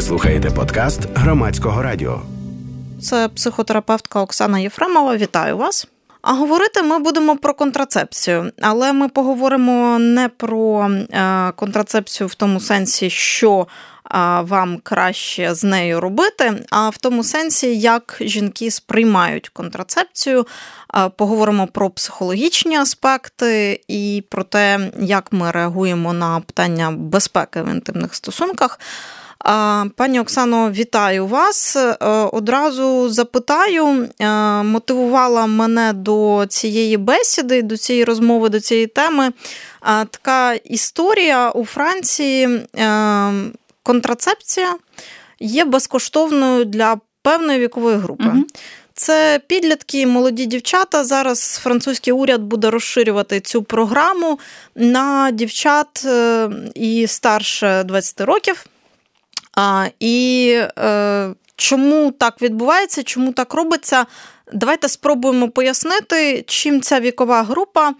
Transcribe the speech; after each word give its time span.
Ви 0.00 0.06
слухаєте 0.06 0.50
подкаст 0.50 1.00
громадського 1.14 1.82
радіо. 1.82 2.22
Це 3.02 3.28
психотерапевтка 3.28 4.20
Оксана 4.20 4.58
Єфремова. 4.58 5.16
Вітаю 5.16 5.56
вас. 5.56 5.88
А 6.22 6.32
говорити 6.32 6.82
ми 6.82 6.98
будемо 6.98 7.36
про 7.36 7.54
контрацепцію, 7.54 8.52
але 8.60 8.92
ми 8.92 9.08
поговоримо 9.08 9.98
не 9.98 10.28
про 10.28 10.90
е, 10.90 11.52
контрацепцію 11.56 12.26
в 12.26 12.34
тому 12.34 12.60
сенсі, 12.60 13.10
що 13.10 13.66
вам 14.40 14.78
краще 14.82 15.54
з 15.54 15.64
нею 15.64 16.00
робити, 16.00 16.52
а 16.70 16.88
в 16.88 16.96
тому 16.96 17.24
сенсі, 17.24 17.78
як 17.78 18.16
жінки 18.20 18.70
сприймають 18.70 19.48
контрацепцію. 19.48 20.46
Поговоримо 21.16 21.66
про 21.66 21.90
психологічні 21.90 22.76
аспекти 22.76 23.80
і 23.88 24.24
про 24.28 24.44
те, 24.44 24.90
як 25.00 25.32
ми 25.32 25.50
реагуємо 25.50 26.12
на 26.12 26.40
питання 26.40 26.90
безпеки 26.90 27.62
в 27.62 27.68
інтимних 27.68 28.14
стосунках. 28.14 28.78
Пані 29.96 30.20
Оксано, 30.20 30.70
вітаю 30.70 31.26
вас. 31.26 31.76
Е, 31.76 31.96
одразу 32.32 33.08
запитаю, 33.08 34.08
е, 34.20 34.28
мотивувала 34.62 35.46
мене 35.46 35.92
до 35.92 36.46
цієї 36.48 36.96
бесіди, 36.96 37.62
до 37.62 37.76
цієї 37.76 38.04
розмови, 38.04 38.48
до 38.48 38.60
цієї 38.60 38.86
теми. 38.86 39.32
Така 40.10 40.54
історія 40.54 41.50
у 41.50 41.64
Франції 41.64 42.48
е, 42.76 43.32
контрацепція 43.82 44.76
є 45.40 45.64
безкоштовною 45.64 46.64
для 46.64 46.96
певної 47.22 47.58
вікової 47.58 47.96
групи. 47.96 48.24
Угу. 48.26 48.44
Це 48.94 49.40
підлітки, 49.46 50.06
молоді 50.06 50.46
дівчата. 50.46 51.04
Зараз 51.04 51.60
французький 51.62 52.12
уряд 52.12 52.40
буде 52.40 52.70
розширювати 52.70 53.40
цю 53.40 53.62
програму 53.62 54.38
на 54.74 55.30
дівчат 55.30 56.06
і 56.74 57.06
старше 57.06 57.84
20 57.84 58.20
років. 58.20 58.64
А, 59.56 59.88
І 60.00 60.56
е, 60.78 61.34
чому 61.56 62.10
так 62.10 62.42
відбувається, 62.42 63.02
чому 63.02 63.32
так 63.32 63.54
робиться? 63.54 64.06
Давайте 64.52 64.88
спробуємо 64.88 65.48
пояснити, 65.48 66.44
чим 66.46 66.80
ця 66.80 67.00
вікова 67.00 67.42
група 67.42 67.94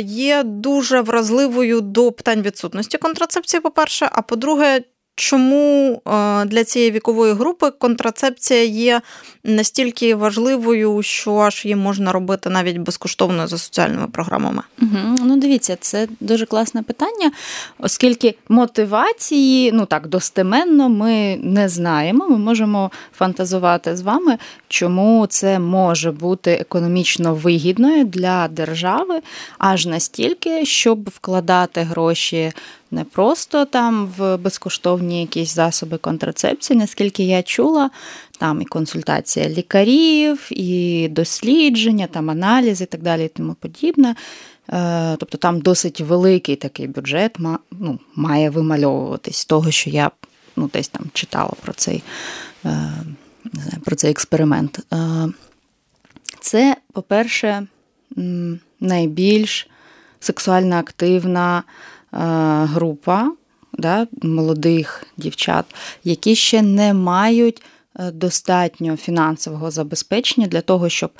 є 0.00 0.42
дуже 0.42 1.00
вразливою 1.00 1.80
до 1.80 2.12
питань 2.12 2.42
відсутності 2.42 2.98
контрацепції, 2.98 3.60
по-перше, 3.60 4.08
а 4.12 4.22
по-друге, 4.22 4.80
чому 5.18 6.02
е, 6.06 6.44
для 6.44 6.64
цієї 6.64 6.90
вікової 6.90 7.32
групи 7.32 7.70
контрацепція 7.70 8.64
є 8.64 9.00
настільки 9.44 10.14
важливою, 10.14 11.02
що 11.02 11.36
аж 11.36 11.64
її 11.64 11.76
можна 11.76 12.12
робити 12.12 12.50
навіть 12.50 12.78
безкоштовно 12.78 13.46
за 13.46 13.58
соціальними 13.58 14.06
програмами? 14.06 14.62
Угу. 14.82 15.16
Ну, 15.24 15.36
дивіться, 15.36 15.76
це 15.80 16.08
дуже 16.20 16.46
класне 16.46 16.82
питання, 16.82 17.32
оскільки 17.78 18.34
мотивації, 18.48 19.72
ну 19.72 19.86
так, 19.86 20.06
достеменно 20.06 20.88
ми 20.88 21.36
не 21.42 21.68
знаємо. 21.68 22.28
Ми 22.28 22.38
можемо 22.38 22.90
фантазувати 23.18 23.96
з 23.96 24.00
вами, 24.00 24.38
чому 24.68 25.26
це 25.26 25.58
може 25.58 26.12
бути 26.12 26.50
економічно 26.50 27.34
вигідною 27.34 28.04
для 28.04 28.48
держави, 28.48 29.20
аж 29.58 29.86
настільки, 29.86 30.66
щоб 30.66 31.08
вкладати 31.08 31.80
гроші 31.80 32.52
не 32.90 33.04
просто 33.04 33.64
там 33.64 34.12
в 34.18 34.36
безкоштовні 34.36 35.20
якісь 35.20 35.54
засоби 35.54 35.98
контрацепції, 35.98 36.78
наскільки 36.78 37.24
я 37.24 37.42
чула, 37.42 37.90
там 38.38 38.62
і 38.62 38.64
консультація 38.64 39.48
лікарів, 39.48 40.48
і 40.50 41.08
дослідження, 41.10 42.06
там 42.06 42.30
аналізи 42.30 42.84
і 42.84 42.86
так 42.86 43.02
далі, 43.02 43.24
і 43.24 43.28
тому 43.28 43.54
подібне. 43.54 44.14
Е, 44.72 45.16
тобто 45.16 45.38
там 45.38 45.60
досить 45.60 46.00
великий 46.00 46.56
такий 46.56 46.86
бюджет 46.86 47.36
ну, 47.70 47.98
має 48.14 48.50
вимальовуватись 48.50 49.44
того, 49.44 49.70
що 49.70 49.90
я 49.90 50.10
ну, 50.56 50.70
десь 50.72 50.88
там 50.88 51.06
читала 51.12 51.52
про 51.62 51.72
цей, 51.72 52.02
е, 52.64 52.92
не 53.52 53.62
знаю, 53.62 53.82
про 53.84 53.96
цей 53.96 54.10
експеримент. 54.10 54.80
Е, 54.92 55.28
це, 56.40 56.76
по-перше, 56.92 57.66
найбільш 58.80 59.68
сексуально 60.20 60.76
активна 60.76 61.62
група 62.64 63.32
да, 63.72 64.06
молодих 64.22 65.04
дівчат, 65.16 65.64
які 66.04 66.34
ще 66.34 66.62
не 66.62 66.94
мають 66.94 67.62
достатньо 68.12 68.96
фінансового 68.96 69.70
забезпечення 69.70 70.46
для 70.46 70.60
того, 70.60 70.88
щоб 70.88 71.10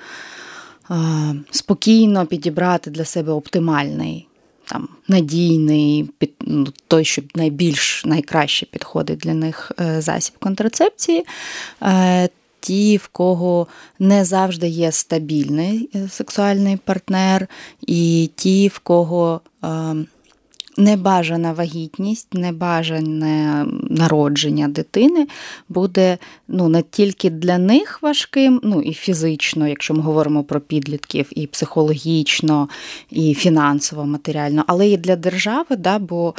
спокійно 1.50 2.26
підібрати 2.26 2.90
для 2.90 3.04
себе 3.04 3.32
оптимальний, 3.32 4.27
там, 4.68 4.88
надійний, 5.08 6.10
під, 6.18 6.30
ну, 6.40 6.66
той, 6.88 7.04
що 7.04 7.22
найбільш 7.34 8.04
найкраще 8.04 8.66
підходить 8.66 9.18
для 9.18 9.34
них 9.34 9.72
е, 9.80 10.00
засіб 10.00 10.34
контрацепції. 10.38 11.26
Е, 11.82 12.28
ті, 12.60 12.96
в 12.96 13.08
кого 13.08 13.66
не 13.98 14.24
завжди 14.24 14.68
є 14.68 14.92
стабільний 14.92 15.90
е, 15.94 16.08
сексуальний 16.08 16.76
партнер, 16.76 17.46
і 17.86 18.30
ті, 18.34 18.68
в 18.68 18.78
кого 18.78 19.40
небажана 20.78 21.52
вагітність, 21.52 22.34
небажане 22.34 23.66
народження 23.90 24.68
дитини 24.68 25.26
буде 25.68 26.18
ну, 26.48 26.68
не 26.68 26.82
тільки 26.82 27.30
для 27.30 27.58
них 27.58 28.02
важким, 28.02 28.60
ну 28.64 28.82
і 28.82 28.92
фізично, 28.92 29.68
якщо 29.68 29.94
ми 29.94 30.00
говоримо 30.00 30.44
про 30.44 30.60
підлітків, 30.60 31.26
і 31.30 31.46
психологічно, 31.46 32.68
і 33.10 33.34
фінансово, 33.34 34.04
матеріально, 34.04 34.64
але 34.66 34.88
і 34.88 34.96
для 34.96 35.16
держави, 35.16 35.76
да, 35.76 35.98
бо 35.98 36.34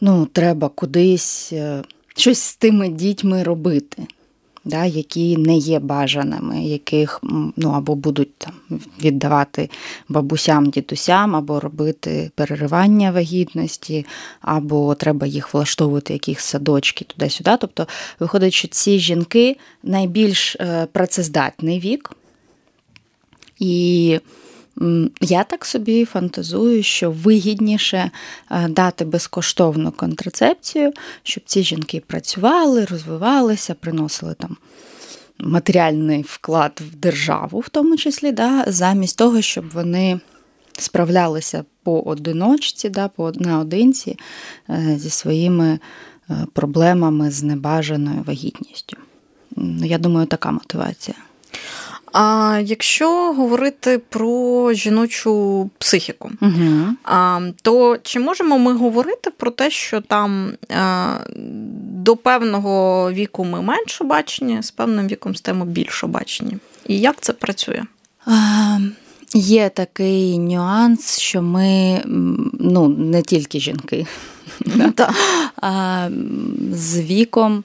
ну, 0.00 0.26
треба 0.26 0.68
кудись 0.68 1.52
е, 1.52 1.82
щось 2.16 2.38
з 2.38 2.56
тими 2.56 2.88
дітьми 2.88 3.42
робити 3.42 4.06
да, 4.64 4.84
які 4.84 5.36
не 5.36 5.56
є 5.56 5.78
бажаними, 5.78 6.64
яких 6.64 7.20
ну, 7.56 7.70
або 7.70 7.94
будуть 7.94 8.34
там 8.38 8.52
віддавати 9.02 9.70
бабусям, 10.08 10.70
дідусям, 10.70 11.36
або 11.36 11.60
робити 11.60 12.30
переривання 12.34 13.10
вагітності, 13.10 14.06
або 14.40 14.94
треба 14.94 15.26
їх 15.26 15.54
влаштовувати, 15.54 16.12
якісь 16.12 16.40
садочки 16.40 17.04
туди-сюди. 17.04 17.56
Тобто, 17.60 17.86
виходить, 18.20 18.52
що 18.52 18.68
ці 18.68 18.98
жінки 18.98 19.56
найбільш 19.82 20.56
е, 20.56 20.86
працездатний 20.92 21.80
вік. 21.80 22.10
І 23.58 24.20
я 25.20 25.44
так 25.44 25.66
собі 25.66 26.04
фантазую, 26.04 26.82
що 26.82 27.10
вигідніше 27.10 28.10
е, 28.50 28.68
дати 28.68 29.04
безкоштовну 29.04 29.92
контрацепцію, 29.92 30.92
щоб 31.22 31.44
ці 31.46 31.62
жінки 31.62 32.02
працювали, 32.06 32.84
розвивалися, 32.84 33.74
приносили 33.74 34.34
там 34.34 34.56
матеріальний 35.38 36.24
вклад 36.28 36.82
в 36.92 36.96
державу, 36.96 37.60
в 37.60 37.68
тому 37.68 37.96
числі, 37.96 38.32
да, 38.32 38.64
замість 38.66 39.18
того, 39.18 39.42
щоб 39.42 39.70
вони 39.70 40.20
справлялися 40.78 41.64
по 41.82 42.00
одиночці, 42.00 42.88
да, 42.88 43.08
по 43.08 43.32
наодинці 43.34 44.18
е, 44.70 44.96
зі 44.98 45.10
своїми 45.10 45.78
е, 46.30 46.46
проблемами 46.52 47.30
з 47.30 47.42
небажаною 47.42 48.22
вагітністю. 48.26 48.96
Я 49.82 49.98
думаю, 49.98 50.26
така 50.26 50.50
мотивація. 50.50 51.16
А 52.12 52.58
якщо 52.64 53.32
говорити 53.32 53.98
про 54.08 54.72
жіночу 54.72 55.70
психіку, 55.78 56.30
угу. 56.40 56.86
а, 57.04 57.40
то 57.62 57.98
чи 58.02 58.20
можемо 58.20 58.58
ми 58.58 58.72
говорити 58.72 59.30
про 59.30 59.50
те, 59.50 59.70
що 59.70 60.00
там 60.00 60.52
а, 60.70 61.16
до 61.92 62.16
певного 62.16 63.12
віку 63.12 63.44
ми 63.44 63.62
менш 63.62 64.00
обачні, 64.00 64.62
з 64.62 64.70
певним 64.70 65.08
віком 65.08 65.36
стаємо 65.36 65.64
більш 65.64 66.04
обачні? 66.04 66.56
І 66.86 66.98
як 66.98 67.16
це 67.20 67.32
працює? 67.32 67.82
А, 68.26 68.78
Є 69.34 69.68
такий 69.68 70.38
нюанс, 70.38 71.18
що 71.18 71.42
ми 71.42 72.02
ну, 72.60 72.88
не 72.88 73.22
тільки 73.22 73.60
жінки, 73.60 74.06
а 75.56 76.08
з 76.72 77.00
віком 77.00 77.64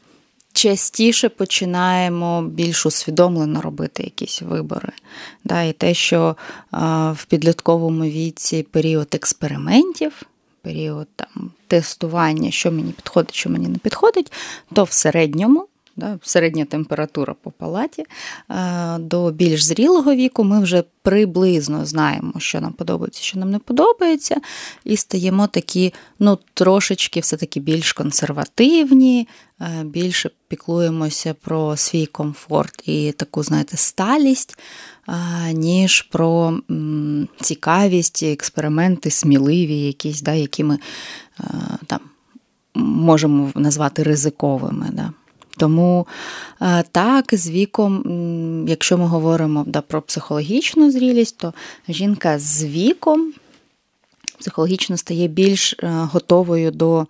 частіше 0.55 1.29
починаємо 1.29 2.41
більш 2.41 2.85
усвідомлено 2.85 3.61
робити 3.61 4.03
якісь 4.03 4.41
вибори. 4.41 4.91
Да, 5.43 5.63
І 5.63 5.73
те, 5.73 5.93
що 5.93 6.35
в 7.11 7.25
підлітковому 7.29 8.03
віці 8.03 8.63
період 8.63 9.07
експериментів, 9.11 10.21
період 10.61 11.07
там, 11.15 11.51
тестування, 11.67 12.51
що 12.51 12.71
мені 12.71 12.91
підходить, 12.91 13.35
що 13.35 13.49
мені 13.49 13.67
не 13.67 13.77
підходить, 13.77 14.31
то 14.73 14.83
в 14.83 14.91
середньому 14.91 15.67
да, 15.95 16.19
середня 16.21 16.65
температура 16.65 17.35
по 17.41 17.51
палаті, 17.51 18.05
е, 18.49 18.97
до 18.99 19.31
більш 19.31 19.63
зрілого 19.63 20.15
віку 20.15 20.43
ми 20.43 20.59
вже 20.59 20.83
приблизно 21.01 21.85
знаємо, 21.85 22.33
що 22.37 22.61
нам 22.61 22.73
подобається, 22.73 23.21
що 23.21 23.39
нам 23.39 23.51
не 23.51 23.59
подобається, 23.59 24.35
і 24.83 24.97
стаємо 24.97 25.47
такі, 25.47 25.93
ну, 26.19 26.37
трошечки 26.53 27.19
все-таки 27.19 27.59
більш 27.59 27.93
консервативні, 27.93 29.27
е, 29.61 29.83
більше 29.83 30.29
піклуємося 30.47 31.33
про 31.33 31.77
свій 31.77 32.05
комфорт 32.05 32.87
і 32.87 33.11
таку, 33.11 33.43
знаєте, 33.43 33.77
сталість, 33.77 34.59
е, 35.09 35.53
ніж 35.53 36.01
про 36.01 36.59
цікавість, 37.41 38.23
експерименти, 38.23 39.11
сміливі, 39.11 39.79
якісь, 39.79 40.21
да, 40.21 40.33
які 40.33 40.63
ми 40.63 40.79
там 41.87 41.99
можемо 42.75 43.51
назвати 43.55 44.03
ризиковими. 44.03 44.89
Да. 44.93 45.11
Тому 45.57 46.07
е, 46.61 46.83
так, 46.91 47.25
з 47.31 47.49
віком, 47.49 48.65
якщо 48.67 48.97
ми 48.97 49.05
говоримо 49.05 49.63
да, 49.67 49.81
про 49.81 50.01
психологічну 50.01 50.91
зрілість, 50.91 51.37
то 51.37 51.53
жінка 51.89 52.39
з 52.39 52.63
віком 52.63 53.33
психологічно 54.39 54.97
стає 54.97 55.27
більш 55.27 55.73
е, 55.73 55.87
готовою 56.11 56.71
до 56.71 57.07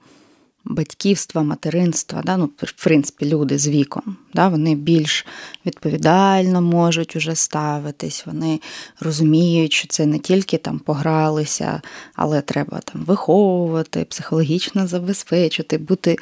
батьківства, 0.65 1.44
материнства. 1.44 2.21
Да? 2.25 2.38
Ну, 2.38 2.50
В 2.57 2.83
принципі, 2.83 3.25
люди 3.25 3.57
з 3.57 3.68
віком. 3.68 4.18
Да? 4.33 4.47
Вони 4.47 4.75
більш 4.75 5.25
відповідально 5.65 6.62
можуть 6.62 7.15
уже 7.15 7.36
ставитись, 7.36 8.25
вони 8.25 8.62
розуміють, 9.00 9.74
що 9.74 9.88
це 9.88 10.06
не 10.06 10.19
тільки 10.19 10.57
там 10.57 10.80
погралися, 10.80 11.81
але 12.15 12.42
треба 12.42 12.80
там 12.80 13.03
виховувати, 13.03 14.06
психологічно 14.06 14.88
забезпечити, 14.88 15.77
бути 15.77 16.18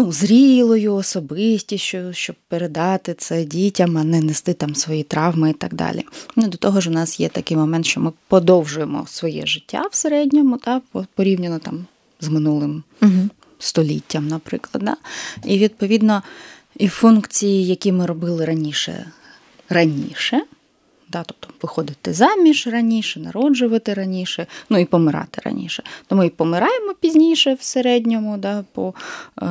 ну, 0.00 0.12
зрілою 0.12 0.94
особистістю, 0.94 1.98
щоб 2.12 2.36
передати 2.48 3.14
це 3.14 3.44
дітям, 3.44 3.98
а 3.98 4.04
не 4.04 4.20
нести 4.20 4.54
там 4.54 4.74
свої 4.74 5.02
травми 5.02 5.50
і 5.50 5.52
так 5.52 5.74
далі. 5.74 6.04
Ну, 6.36 6.48
До 6.48 6.58
того 6.58 6.80
ж, 6.80 6.90
у 6.90 6.92
нас 6.92 7.20
є 7.20 7.28
такий 7.28 7.56
момент, 7.56 7.86
що 7.86 8.00
ми 8.00 8.12
подовжуємо 8.28 9.06
своє 9.06 9.46
життя 9.46 9.84
в 9.90 9.94
середньому, 9.94 10.56
та, 10.56 10.80
порівняно 11.14 11.58
там 11.58 11.86
з 12.20 12.28
минулим 12.28 12.82
угу. 13.02 13.28
століттям, 13.58 14.28
наприклад. 14.28 14.84
Да? 14.84 14.96
І 15.44 15.58
відповідно 15.58 16.22
і 16.76 16.88
функції, 16.88 17.66
які 17.66 17.92
ми 17.92 18.06
робили 18.06 18.44
раніше, 18.44 19.10
раніше. 19.68 20.42
Да, 21.12 21.22
Тобто 21.22 21.48
виходити 21.62 22.12
заміж 22.12 22.66
раніше, 22.66 23.20
народжувати 23.20 23.94
раніше, 23.94 24.46
ну 24.70 24.78
і 24.78 24.84
помирати 24.84 25.42
раніше. 25.44 25.82
Тому 26.06 26.24
і 26.24 26.30
помираємо 26.30 26.94
пізніше 27.00 27.54
в 27.54 27.62
середньому, 27.62 28.38
да, 28.38 28.64
по 28.72 28.94
е, 29.42 29.46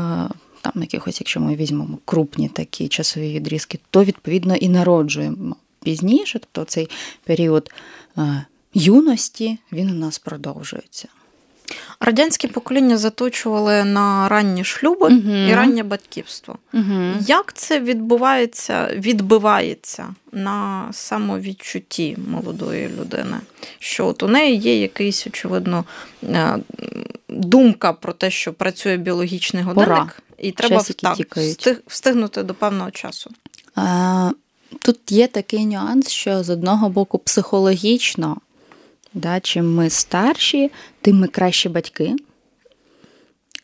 там 0.62 0.74
якихось, 0.76 1.22
якщо 1.22 1.40
ми 1.40 1.56
візьмемо 1.56 1.98
крупні 2.06 2.50
такі 2.50 2.88
часові 2.88 3.34
відрізки, 3.34 3.80
то 3.90 4.04
відповідно 4.04 4.56
і 4.56 4.70
народжуємо 4.70 5.56
пізніше, 5.84 6.40
тобто 6.40 6.72
цей 6.72 6.90
період 7.24 7.72
е, 8.18 8.46
юності 8.74 9.58
він 9.72 9.90
у 9.90 9.94
нас 9.94 10.20
продовжується. 10.20 11.08
Радянське 12.00 12.48
покоління 12.48 12.98
заточували 12.98 13.84
на 13.84 14.30
ранні 14.30 14.64
шлюби 14.64 15.08
угу. 15.08 15.36
і 15.36 15.54
раннє 15.54 15.84
батьківство. 15.84 16.56
Угу. 16.74 17.14
Як 17.20 17.54
це 17.54 17.80
відбувається, 17.80 18.90
відбивається 18.96 20.16
на 20.32 20.88
самовідчутті 20.92 22.18
молодої 22.32 22.90
людини? 23.00 23.38
Що 23.80 24.08
от 24.08 24.24
у 24.24 24.28
неї 24.28 24.58
є 24.58 24.82
якийсь, 24.82 25.28
очевидно, 25.28 25.84
е, 26.24 26.58
думка 27.30 27.94
про 27.94 28.14
те, 28.14 28.32
що 28.32 28.54
працює 28.54 28.98
біологічний 28.98 29.64
годинник, 29.64 29.90
Пора. 29.90 30.12
і 30.38 30.52
треба 30.52 30.84
так, 31.02 31.38
встиг, 31.38 31.82
встигнути 31.88 32.44
до 32.44 32.54
певного 32.54 32.92
часу? 32.92 33.32
А, 33.76 34.32
Тут 34.82 35.12
є 35.12 35.28
такий 35.28 35.66
нюанс, 35.66 36.10
що 36.10 36.44
з 36.44 36.50
одного 36.50 36.90
боку 36.90 37.18
психологічно. 37.18 38.38
Да, 39.14 39.40
Чим 39.40 39.76
ми 39.76 39.90
старші, 39.90 40.72
тим 41.02 41.20
ми 41.20 41.28
кращі 41.28 41.70
батьки. 41.70 42.16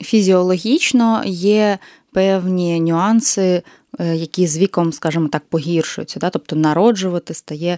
Фізіологічно 0.02 1.24
є 1.26 1.78
певні 2.12 2.80
нюанси, 2.80 3.64
е, 4.00 4.16
які 4.16 4.48
з 4.48 4.58
віком, 4.58 4.94
скажімо 4.94 5.28
так, 5.28 5.44
погіршуються. 5.50 6.20
Да? 6.20 6.30
Тобто 6.30 6.56
народжувати 6.56 7.34
стає 7.34 7.78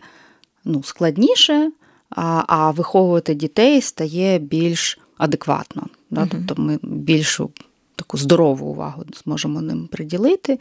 ну, 0.65 0.83
складніше, 0.83 1.71
а 2.09 2.43
а 2.47 2.71
виховувати 2.71 3.33
дітей 3.33 3.81
стає 3.81 4.39
більш 4.39 4.99
адекватно. 5.17 5.87
Да? 6.09 6.21
Угу. 6.21 6.29
Тобто 6.31 6.61
ми 6.61 6.79
більшу 6.81 7.49
таку 7.97 8.17
здорову 8.17 8.67
увагу 8.67 9.03
зможемо 9.23 9.61
ним 9.61 9.87
приділити, 9.87 10.59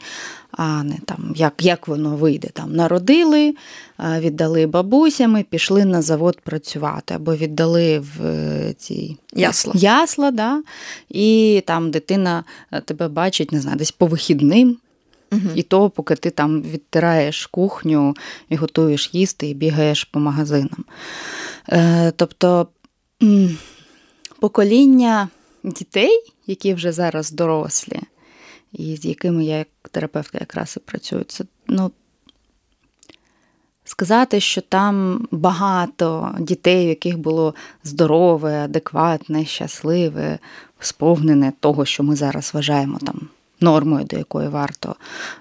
а 0.51 0.83
не 0.83 0.97
там, 1.05 1.33
як 1.35 1.53
як 1.59 1.87
воно 1.87 2.15
вийде. 2.15 2.47
Там 2.53 2.75
Народили, 2.75 3.55
віддали 3.99 4.67
бабусями, 4.67 5.45
пішли 5.49 5.85
на 5.85 6.01
завод 6.01 6.39
працювати, 6.41 7.13
або 7.13 7.35
віддали 7.35 7.99
в 7.99 8.25
е, 8.25 8.73
ці 8.77 9.17
ясла, 9.33 9.73
ясла 9.75 10.31
да? 10.31 10.63
і 11.09 11.63
там 11.67 11.91
дитина 11.91 12.43
е, 12.71 12.81
тебе 12.81 13.07
бачить, 13.07 13.51
не 13.51 13.61
знаю, 13.61 13.77
десь 13.77 13.91
по 13.91 14.05
вихідним. 14.05 14.77
Угу. 15.31 15.41
І 15.55 15.63
то, 15.63 15.89
поки 15.89 16.15
ти 16.15 16.29
там 16.29 16.61
відтираєш 16.61 17.45
кухню 17.45 18.13
і 18.49 18.55
готуєш 18.55 19.09
їсти, 19.13 19.49
і 19.49 19.53
бігаєш 19.53 20.03
по 20.03 20.19
магазинам. 20.19 20.85
Е, 21.69 22.11
Тобто 22.15 22.67
покоління 24.39 25.29
дітей, 25.63 26.23
які 26.47 26.73
вже 26.73 26.91
зараз 26.91 27.31
дорослі, 27.31 27.99
і 28.73 28.95
з 28.95 29.05
якими 29.05 29.45
я 29.45 29.57
як 29.57 29.67
терапевтка 29.91 30.37
якраз 30.41 30.73
і 30.77 30.79
працюю, 30.79 31.23
це 31.23 31.45
ну, 31.67 31.91
сказати, 33.83 34.39
що 34.39 34.61
там 34.61 35.27
багато 35.31 36.35
дітей, 36.39 36.85
у 36.85 36.89
яких 36.89 37.17
було 37.17 37.55
здорове, 37.83 38.63
адекватне, 38.63 39.45
щасливе, 39.45 40.39
сповнене 40.79 41.53
того, 41.59 41.85
що 41.85 42.03
ми 42.03 42.15
зараз 42.15 42.53
вважаємо 42.53 42.99
там 43.05 43.29
нормою, 43.61 44.05
до 44.05 44.17
якої 44.17 44.49
варто 44.49 44.95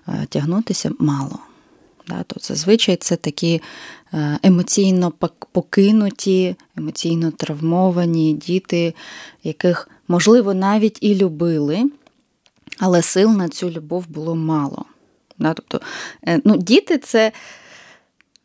е, 0.09 0.27
тягнутися, 0.29 0.91
мало. 0.99 1.39
Да, 2.09 2.23
то 2.23 2.41
Зазвичай 2.41 2.97
це 2.97 3.17
такі 3.17 3.63
е, 4.15 4.39
емоційно 4.43 5.13
покинуті, 5.53 6.57
емоційно 6.77 7.31
травмовані 7.31 8.33
діти, 8.33 8.95
яких, 9.45 9.89
можливо, 10.09 10.55
навіть 10.55 10.99
і 11.01 11.15
любили, 11.15 11.91
але 12.79 13.03
сил 13.03 13.31
на 13.31 13.49
цю 13.49 13.71
любов 13.71 14.09
було 14.09 14.35
мало. 14.35 14.85
Да, 15.39 15.55
тобто, 15.55 15.81
е, 16.27 16.41
ну, 16.45 16.57
Діти 16.57 16.99
це 16.99 17.33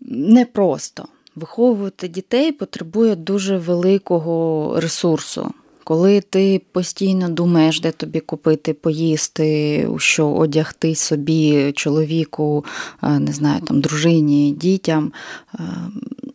непросто. 0.01 1.05
Виховувати 1.35 2.07
дітей 2.07 2.51
потребує 2.51 3.15
дуже 3.15 3.57
великого 3.57 4.73
ресурсу. 4.79 5.53
Коли 5.83 6.21
ти 6.21 6.61
постійно 6.71 7.29
думаєш, 7.29 7.81
де 7.81 7.91
тобі 7.91 8.19
купити, 8.19 8.73
поїсти, 8.73 9.87
що 9.97 10.27
одягти 10.27 10.95
собі, 10.95 11.71
чоловіку, 11.75 12.65
е, 13.03 13.19
не 13.19 13.31
знаю, 13.31 13.61
там, 13.61 13.81
дружині, 13.81 14.51
дітям, 14.51 15.13
е, 15.55 15.59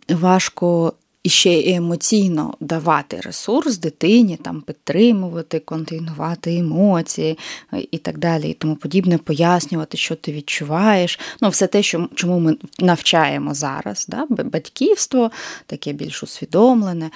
важко 0.08 0.92
і 1.26 1.28
ще 1.28 1.74
емоційно 1.74 2.54
давати 2.60 3.20
ресурс 3.20 3.78
дитині, 3.78 4.36
там, 4.36 4.60
підтримувати, 4.60 5.58
континувати 5.58 6.56
емоції 6.56 7.38
е, 7.72 7.82
і 7.90 7.98
так 7.98 8.18
далі, 8.18 8.50
і 8.50 8.54
тому 8.54 8.76
подібне, 8.76 9.18
пояснювати, 9.18 9.96
що 9.96 10.14
ти 10.14 10.32
відчуваєш. 10.32 11.20
Ну, 11.40 11.48
Все 11.48 11.66
те, 11.66 11.82
що, 11.82 12.08
чому 12.14 12.38
ми 12.38 12.56
навчаємо 12.78 13.54
зараз. 13.54 14.06
Да? 14.08 14.26
Батьківство, 14.30 15.30
таке 15.66 15.92
більш 15.92 16.22
усвідомлене 16.22 17.10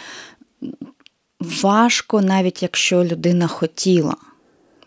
важко, 1.40 2.21
навіть 2.21 2.62
якщо 2.62 3.05
людина 3.05 3.47
хотіла, 3.47 4.17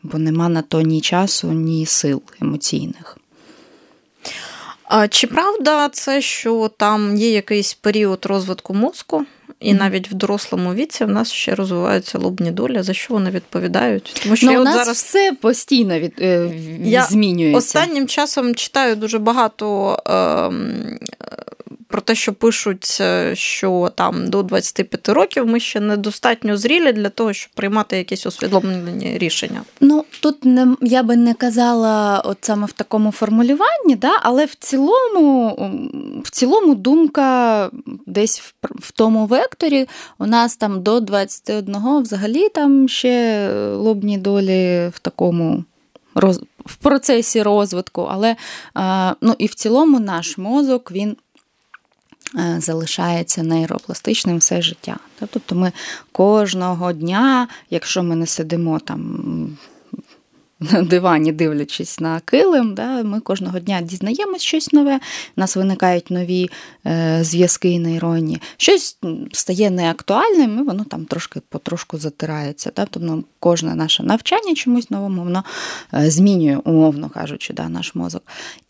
бо 0.04 0.18
нема 0.18 0.50
на 0.50 0.62
то 0.62 0.82
ні 0.82 1.02
часу, 1.02 1.52
ні 1.52 1.86
сил 1.86 2.22
емоційних. 2.42 3.18
А 4.96 5.08
Чи 5.08 5.28
правда 5.28 5.90
це, 5.90 6.22
що 6.22 6.72
там 6.78 7.16
є 7.16 7.32
якийсь 7.32 7.74
період 7.74 8.26
розвитку 8.26 8.74
мозку, 8.74 9.26
і 9.60 9.74
навіть 9.74 10.12
в 10.12 10.14
дорослому 10.14 10.74
віці 10.74 11.06
в 11.06 11.10
нас 11.10 11.32
ще 11.32 11.56
розвиваються 11.56 12.20
лобні 12.20 12.52
долі, 12.52 12.82
за 12.82 12.94
що 12.94 13.14
вони 13.14 13.30
відповідають? 13.30 14.22
Тому 14.24 14.36
що 14.36 14.46
ну, 14.46 14.52
я 14.52 14.60
у 14.60 14.64
нас 14.64 14.76
зараз 14.76 14.98
все 14.98 15.32
постійно 15.42 16.00
від, 16.00 16.14
е, 16.22 16.52
я 16.84 17.04
змінюється. 17.04 17.58
Останнім 17.58 18.08
часом 18.08 18.56
читаю 18.56 18.96
дуже 18.96 19.20
багато 19.20 19.98
е, 20.08 20.52
про 21.88 22.02
те, 22.02 22.16
що 22.16 22.34
пишуть, 22.34 22.98
е, 23.02 23.36
що 23.36 23.92
там 23.96 24.30
до 24.30 24.44
25 24.44 25.10
років 25.10 25.48
ми 25.48 25.60
ще 25.60 25.80
недостатньо 25.80 26.58
зрілі 26.58 26.94
для 26.94 27.10
того, 27.10 27.34
щоб 27.34 27.54
приймати 27.54 27.98
якісь 27.98 28.26
усвідомлені 28.26 29.18
рішення. 29.18 29.62
Ну 29.82 30.06
тут 30.20 30.46
не 30.46 30.76
я 30.82 31.04
би 31.04 31.16
не 31.16 31.34
казала 31.34 32.22
от 32.26 32.38
саме 32.42 32.66
в 32.66 32.72
такому 32.72 33.12
формулюванні, 33.12 33.96
да, 33.96 34.12
але 34.22 34.46
в 34.46 34.56
цілому, 34.56 35.56
в 36.24 36.30
цілому 36.30 36.76
думка 36.76 37.70
десь 38.06 38.40
в, 38.40 38.54
в 38.80 38.92
тому 38.92 39.26
векторі 39.26 39.88
у 40.20 40.26
нас 40.26 40.56
там 40.56 40.84
до 40.84 41.00
21 41.00 42.02
взагалі 42.02 42.50
там 42.50 42.90
ще 42.90 43.50
лобні 43.74 44.18
долі 44.18 44.92
в 44.94 45.00
такому. 45.00 45.64
В 46.66 46.76
процесі 46.76 47.44
розвитку, 47.44 48.08
але 48.12 48.36
ну 49.22 49.36
і 49.38 49.46
в 49.46 49.56
цілому 49.56 50.00
наш 50.00 50.38
мозок 50.38 50.92
він 50.92 51.16
залишається 52.58 53.44
нейропластичним 53.44 54.38
все 54.38 54.62
життя. 54.62 54.98
Тобто 55.20 55.56
ми 55.56 55.72
кожного 56.12 56.94
дня, 56.94 57.48
якщо 57.70 58.04
ми 58.04 58.16
не 58.16 58.28
сидимо 58.28 58.80
там 58.80 59.58
на 60.72 60.82
дивані, 60.82 61.32
дивлячись 61.32 62.00
на 62.00 62.20
килим, 62.20 62.76
да, 62.76 63.04
ми 63.04 63.20
кожного 63.20 63.60
дня 63.60 63.82
дізнаємось 63.82 64.42
щось 64.42 64.74
нове, 64.74 64.96
у 65.38 65.42
нас 65.42 65.56
виникають 65.56 66.12
нові 66.12 66.50
е, 66.88 67.20
зв'язки 67.24 67.80
нейронні, 67.80 68.42
щось 68.58 68.98
стає 69.32 69.70
неактуальним, 69.70 70.60
і 70.60 70.64
воно 70.64 70.84
там 70.84 71.06
трошки 71.06 71.42
потрошку 71.50 71.98
затирається. 71.98 72.72
Да? 72.76 72.86
Тобто 72.90 73.24
кожне 73.40 73.76
наше 73.76 74.04
навчання 74.04 74.56
чомусь 74.56 74.90
новому 74.90 75.24
воно 75.24 75.44
е, 75.94 76.12
змінює, 76.12 76.58
умовно 76.64 77.10
кажучи, 77.10 77.54
да, 77.54 77.70
наш 77.70 77.96
мозок. 77.96 78.24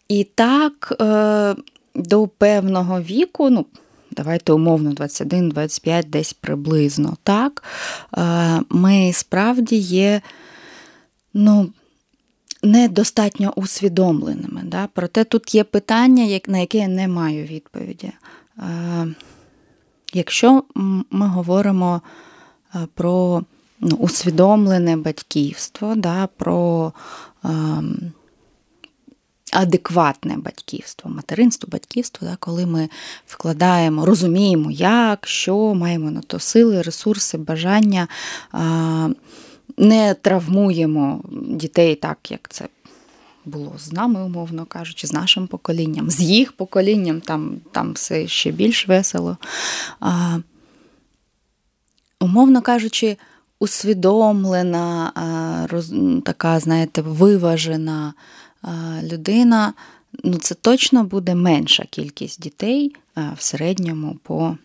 І 0.07 0.23
так 0.23 0.93
е, 1.01 1.55
до 1.95 2.27
певного 2.27 3.01
віку, 3.01 3.49
ну, 3.49 3.65
давайте 4.11 4.53
умовно, 4.53 4.91
21-25, 4.91 6.05
десь 6.05 6.33
приблизно 6.33 7.17
так, 7.23 7.63
е, 8.17 8.59
ми 8.69 9.11
справді 9.13 9.75
є 9.75 10.21
ну, 11.33 11.69
недостатньо 12.63 13.53
усвідомленими. 13.55 14.61
Да? 14.63 14.87
Проте 14.93 15.23
тут 15.23 15.55
є 15.55 15.63
питання, 15.63 16.39
на 16.47 16.57
яке 16.57 16.77
я 16.77 16.87
не 16.87 17.07
маю 17.07 17.45
відповіді. 17.45 18.11
Е, 18.59 19.07
якщо 20.13 20.63
ми 21.11 21.27
говоримо 21.27 22.01
е, 22.75 22.87
про 22.93 23.43
ну, 23.79 23.95
усвідомлене 23.95 24.97
батьківство, 24.97 25.95
да, 25.95 26.27
про 26.27 26.93
ем, 27.43 28.11
адекватне 29.53 30.37
батьківство, 30.37 31.11
материнство, 31.11 31.69
батьківство, 31.71 32.27
да, 32.27 32.35
коли 32.39 32.65
ми 32.65 32.89
вкладаємо, 33.27 34.05
розуміємо, 34.05 34.71
як, 34.71 35.27
що, 35.27 35.73
маємо 35.73 36.11
на 36.11 36.21
то 36.21 36.39
сили, 36.39 36.81
ресурси, 36.81 37.37
бажання, 37.37 38.07
не 39.77 40.13
травмуємо 40.13 41.21
дітей 41.31 41.95
так, 41.95 42.31
як 42.31 42.49
це. 42.49 42.67
Було 43.45 43.73
з 43.77 43.91
нами, 43.91 44.23
умовно 44.23 44.65
кажучи, 44.65 45.07
з 45.07 45.13
нашим 45.13 45.47
поколінням, 45.47 46.09
з 46.09 46.21
їх 46.21 46.51
поколінням, 46.51 47.21
там 47.21 47.57
там 47.71 47.93
все 47.93 48.27
ще 48.27 48.51
більш 48.51 48.87
весело. 48.87 49.37
А, 49.99 50.37
Умовно 52.19 52.61
кажучи, 52.61 53.17
усвідомлена, 53.59 55.11
а, 55.15 55.67
роз, 55.67 55.93
така, 56.25 56.59
знаєте, 56.59 57.01
виважена 57.01 58.13
людина, 59.03 59.73
ну 60.23 60.37
це 60.37 60.55
точно 60.55 61.03
буде 61.03 61.35
менша 61.35 61.85
кількість 61.89 62.41
дітей 62.41 62.95
в 63.15 63.41
середньому 63.41 64.17
по 64.23 64.57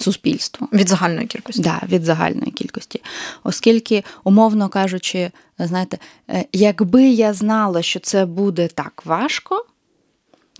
суспільству. 0.00 0.68
Від 0.72 0.88
загальної 0.88 1.26
кількості. 1.26 1.62
Да, 1.62 1.82
від 1.88 2.04
загальної 2.04 2.50
кількості. 2.50 3.02
Оскільки, 3.44 4.04
умовно 4.24 4.68
кажучи, 4.68 5.30
знаєте, 5.58 5.98
е, 6.30 6.44
якби 6.52 7.08
я 7.08 7.32
знала, 7.32 7.82
що 7.82 8.00
це 8.00 8.26
буде 8.26 8.68
так 8.68 9.02
важко, 9.06 9.66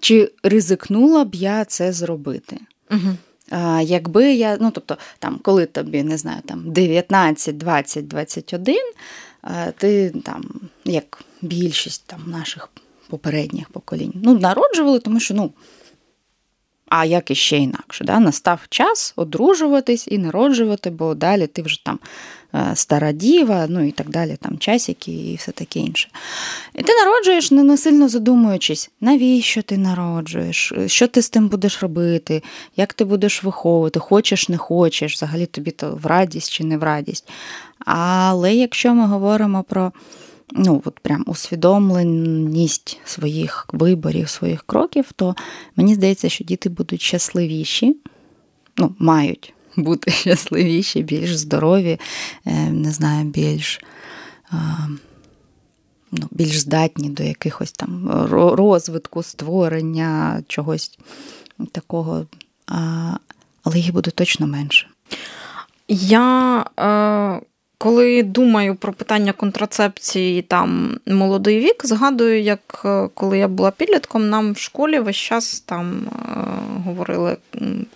чи 0.00 0.32
ризикнула 0.42 1.24
б 1.24 1.34
я 1.34 1.64
це 1.64 1.92
зробити? 1.92 2.60
Угу. 2.90 3.16
Якби 3.82 4.34
я, 4.34 4.58
ну 4.60 4.70
тобто, 4.70 4.96
там, 5.18 5.40
коли 5.42 5.66
тобі, 5.66 6.02
не 6.02 6.18
знаю, 6.18 6.40
там 6.46 6.72
19, 6.72 7.58
20, 7.58 8.08
21, 8.08 8.76
ти 9.76 10.10
там, 10.24 10.44
як 10.84 11.24
більшість 11.42 12.06
там 12.06 12.24
наших 12.26 12.68
попередніх 13.08 13.68
поколінь, 13.68 14.12
ну, 14.14 14.38
народжували, 14.38 14.98
тому 14.98 15.20
що, 15.20 15.34
ну, 15.34 15.52
а 16.88 17.04
як 17.04 17.30
іще 17.30 17.56
інакше, 17.56 18.04
да? 18.04 18.20
настав 18.20 18.66
час 18.68 19.12
одружуватись 19.16 20.08
і 20.08 20.18
народжувати, 20.18 20.90
бо 20.90 21.14
далі 21.14 21.46
ти 21.46 21.62
вже 21.62 21.84
там 21.84 21.98
е, 22.02 22.08
стара 22.74 23.12
діва, 23.12 23.66
ну 23.68 23.86
і 23.86 23.90
так 23.90 24.10
далі, 24.10 24.36
там 24.40 24.58
часики 24.58 25.12
і 25.12 25.36
все 25.36 25.52
таке 25.52 25.80
інше. 25.80 26.08
І 26.74 26.82
ти 26.82 26.92
народжуєш, 27.04 27.50
не 27.50 27.76
сильно 27.76 28.08
задумуючись, 28.08 28.90
навіщо 29.00 29.62
ти 29.62 29.78
народжуєш, 29.78 30.72
що 30.86 31.06
ти 31.08 31.22
з 31.22 31.30
тим 31.30 31.48
будеш 31.48 31.82
робити, 31.82 32.42
як 32.76 32.92
ти 32.92 33.04
будеш 33.04 33.44
виховувати, 33.44 34.00
хочеш, 34.00 34.48
не 34.48 34.56
хочеш, 34.56 35.14
взагалі 35.14 35.46
тобі 35.46 35.70
то 35.70 35.98
в 36.02 36.06
радість 36.06 36.52
чи 36.52 36.64
не 36.64 36.78
в 36.78 36.82
радість. 36.82 37.28
Але 37.78 38.54
якщо 38.54 38.94
ми 38.94 39.06
говоримо 39.06 39.62
про 39.62 39.92
ну, 40.52 40.82
от 40.84 41.00
прям 41.00 41.24
усвідомленість 41.26 43.00
своїх 43.04 43.66
виборів, 43.72 44.28
своїх 44.28 44.62
кроків, 44.62 45.12
то 45.16 45.34
мені 45.76 45.94
здається, 45.94 46.28
що 46.28 46.44
діти 46.44 46.68
будуть 46.68 47.00
щасливіші, 47.00 47.96
ну, 48.76 48.94
мають 48.98 49.54
бути 49.82 50.10
щасливіші, 50.10 51.02
більш 51.02 51.36
здорові, 51.36 52.00
е, 52.46 52.70
не 52.70 52.92
знаю, 52.92 53.24
більш. 53.24 53.80
Ну, 56.12 56.28
більш 56.30 56.58
здатні 56.58 57.10
до 57.10 57.22
якихось 57.22 57.72
там 57.72 58.10
розвитку, 58.30 59.22
створення 59.22 60.42
чогось 60.48 60.98
такого, 61.72 62.26
але 63.62 63.78
їх 63.78 63.92
буде 63.92 64.10
точно 64.10 64.46
менше. 64.46 64.86
Я 65.88 66.64
е, 66.80 67.46
коли 67.78 68.22
думаю 68.22 68.74
про 68.74 68.92
питання 68.92 69.32
контрацепції 69.32 70.42
там 70.42 70.98
молодий 71.06 71.60
вік, 71.60 71.86
згадую, 71.86 72.42
як 72.42 72.82
е, 72.84 73.08
коли 73.14 73.38
я 73.38 73.48
була 73.48 73.70
підлітком, 73.70 74.28
нам 74.28 74.52
в 74.52 74.58
школі 74.58 74.98
весь 74.98 75.16
час 75.16 75.60
там 75.60 76.08
говорили 76.86 77.36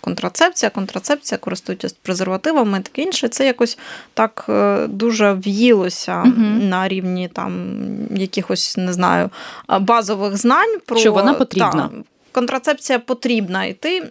контрацепція, 0.01 0.69
контрацепція, 0.69 1.37
користуйтесь 1.37 1.93
презервативами, 1.93 2.79
і 2.79 2.81
таке 2.81 3.01
інше. 3.01 3.27
Це 3.27 3.45
якось 3.45 3.77
так 4.13 4.45
е, 4.49 4.87
дуже 4.87 5.33
в'їлося 5.33 6.21
угу. 6.25 6.41
на 6.61 6.87
рівні 6.87 7.27
там 7.27 7.77
якихось, 8.15 8.77
не 8.77 8.93
знаю, 8.93 9.29
базових 9.79 10.37
знань 10.37 10.79
про 10.85 10.97
що 10.97 11.13
вона 11.13 11.33
потрібна. 11.33 11.71
Та, 11.71 11.91
контрацепція 12.31 12.99
потрібна. 12.99 13.65
І 13.65 13.73
ти 13.73 14.09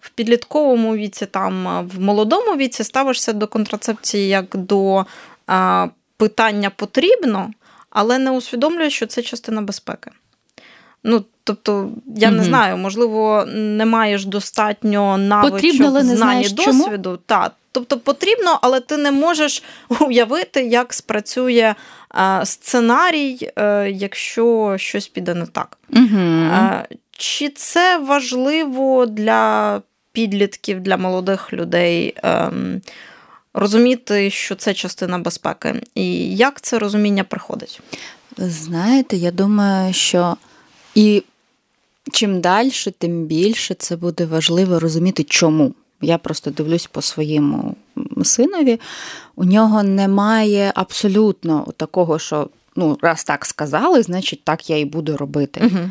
в 0.00 0.10
підлітковому 0.14 0.96
віці, 0.96 1.26
там 1.26 1.86
в 1.88 2.00
молодому 2.00 2.56
віці 2.56 2.84
ставишся 2.84 3.32
до 3.32 3.46
контрацепції 3.46 4.28
як 4.28 4.56
до 4.56 5.06
а, 5.46 5.88
питання 6.16 6.70
потрібно, 6.70 7.50
але 7.90 8.18
не 8.18 8.30
усвідомлюєш, 8.30 8.94
що 8.94 9.06
це 9.06 9.22
частина 9.22 9.62
безпеки. 9.62 10.10
Ну, 11.04 11.24
Тобто, 11.46 11.90
я 12.16 12.28
угу. 12.28 12.36
не 12.36 12.44
знаю, 12.44 12.76
можливо, 12.76 13.44
не 13.54 13.86
маєш 13.86 14.24
достатньо 14.24 15.18
навичок, 15.18 16.00
знань 16.00 16.42
і 16.42 16.48
досвіду. 16.48 17.18
Та, 17.26 17.50
тобто 17.72 17.98
потрібно, 17.98 18.58
але 18.62 18.80
ти 18.80 18.96
не 18.96 19.10
можеш 19.10 19.62
уявити, 20.00 20.62
як 20.66 20.92
спрацює 20.92 21.74
сценарій, 22.44 23.50
е, 23.56 23.90
якщо 23.90 24.74
щось 24.78 25.08
піде 25.08 25.34
не 25.34 25.46
так. 25.46 25.78
Угу. 25.90 26.50
Чи 27.10 27.48
це 27.48 27.98
важливо 27.98 29.06
для 29.06 29.82
підлітків, 30.12 30.80
для 30.80 30.96
молодих 30.96 31.52
людей 31.52 32.14
ем, 32.22 32.80
розуміти, 33.54 34.30
що 34.30 34.54
це 34.54 34.74
частина 34.74 35.18
безпеки, 35.18 35.82
і 35.94 36.36
як 36.36 36.60
це 36.60 36.78
розуміння 36.78 37.24
приходить? 37.24 37.80
Знаєте, 38.36 39.16
я 39.16 39.30
думаю, 39.30 39.92
що 39.92 40.36
і 40.94 41.22
чим 42.12 42.40
далі, 42.40 42.70
тим 42.98 43.24
більше 43.24 43.74
це 43.74 43.96
буде 43.96 44.24
важливо 44.24 44.78
розуміти, 44.78 45.24
чому. 45.24 45.74
Я 46.00 46.18
просто 46.18 46.50
дивлюсь 46.50 46.86
по 46.86 47.02
своєму 47.02 47.76
синові. 48.24 48.80
У 49.36 49.44
нього 49.44 49.82
немає 49.82 50.72
абсолютно 50.74 51.66
такого, 51.76 52.18
що 52.18 52.48
ну, 52.76 52.98
раз 53.02 53.24
так 53.24 53.46
сказали, 53.46 54.02
значить 54.02 54.44
так 54.44 54.70
я 54.70 54.78
і 54.78 54.84
буду 54.84 55.16
робити. 55.16 55.60
Угу. 55.64 55.90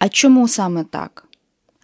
А 0.00 0.08
чому 0.08 0.48
саме 0.48 0.84
так? 0.84 1.24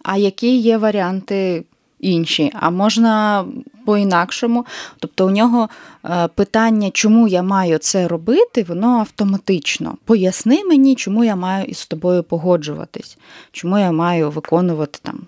А 0.03 0.17
які 0.17 0.57
є 0.57 0.77
варіанти 0.77 1.63
інші, 2.05 2.51
а 2.53 2.69
можна 2.69 3.45
по-інакшому. 3.85 4.65
Тобто 4.99 5.27
у 5.27 5.29
нього 5.29 5.69
е, 6.05 6.27
питання, 6.27 6.89
чому 6.93 7.27
я 7.27 7.43
маю 7.43 7.77
це 7.77 8.07
робити, 8.07 8.65
воно 8.67 8.87
автоматично. 8.87 9.97
Поясни 10.05 10.63
мені, 10.63 10.95
чому 10.95 11.23
я 11.23 11.35
маю 11.35 11.65
із 11.65 11.85
тобою 11.85 12.23
погоджуватись, 12.23 13.17
чому 13.51 13.77
я 13.77 13.91
маю 13.91 14.31
виконувати 14.31 14.99
там 15.01 15.19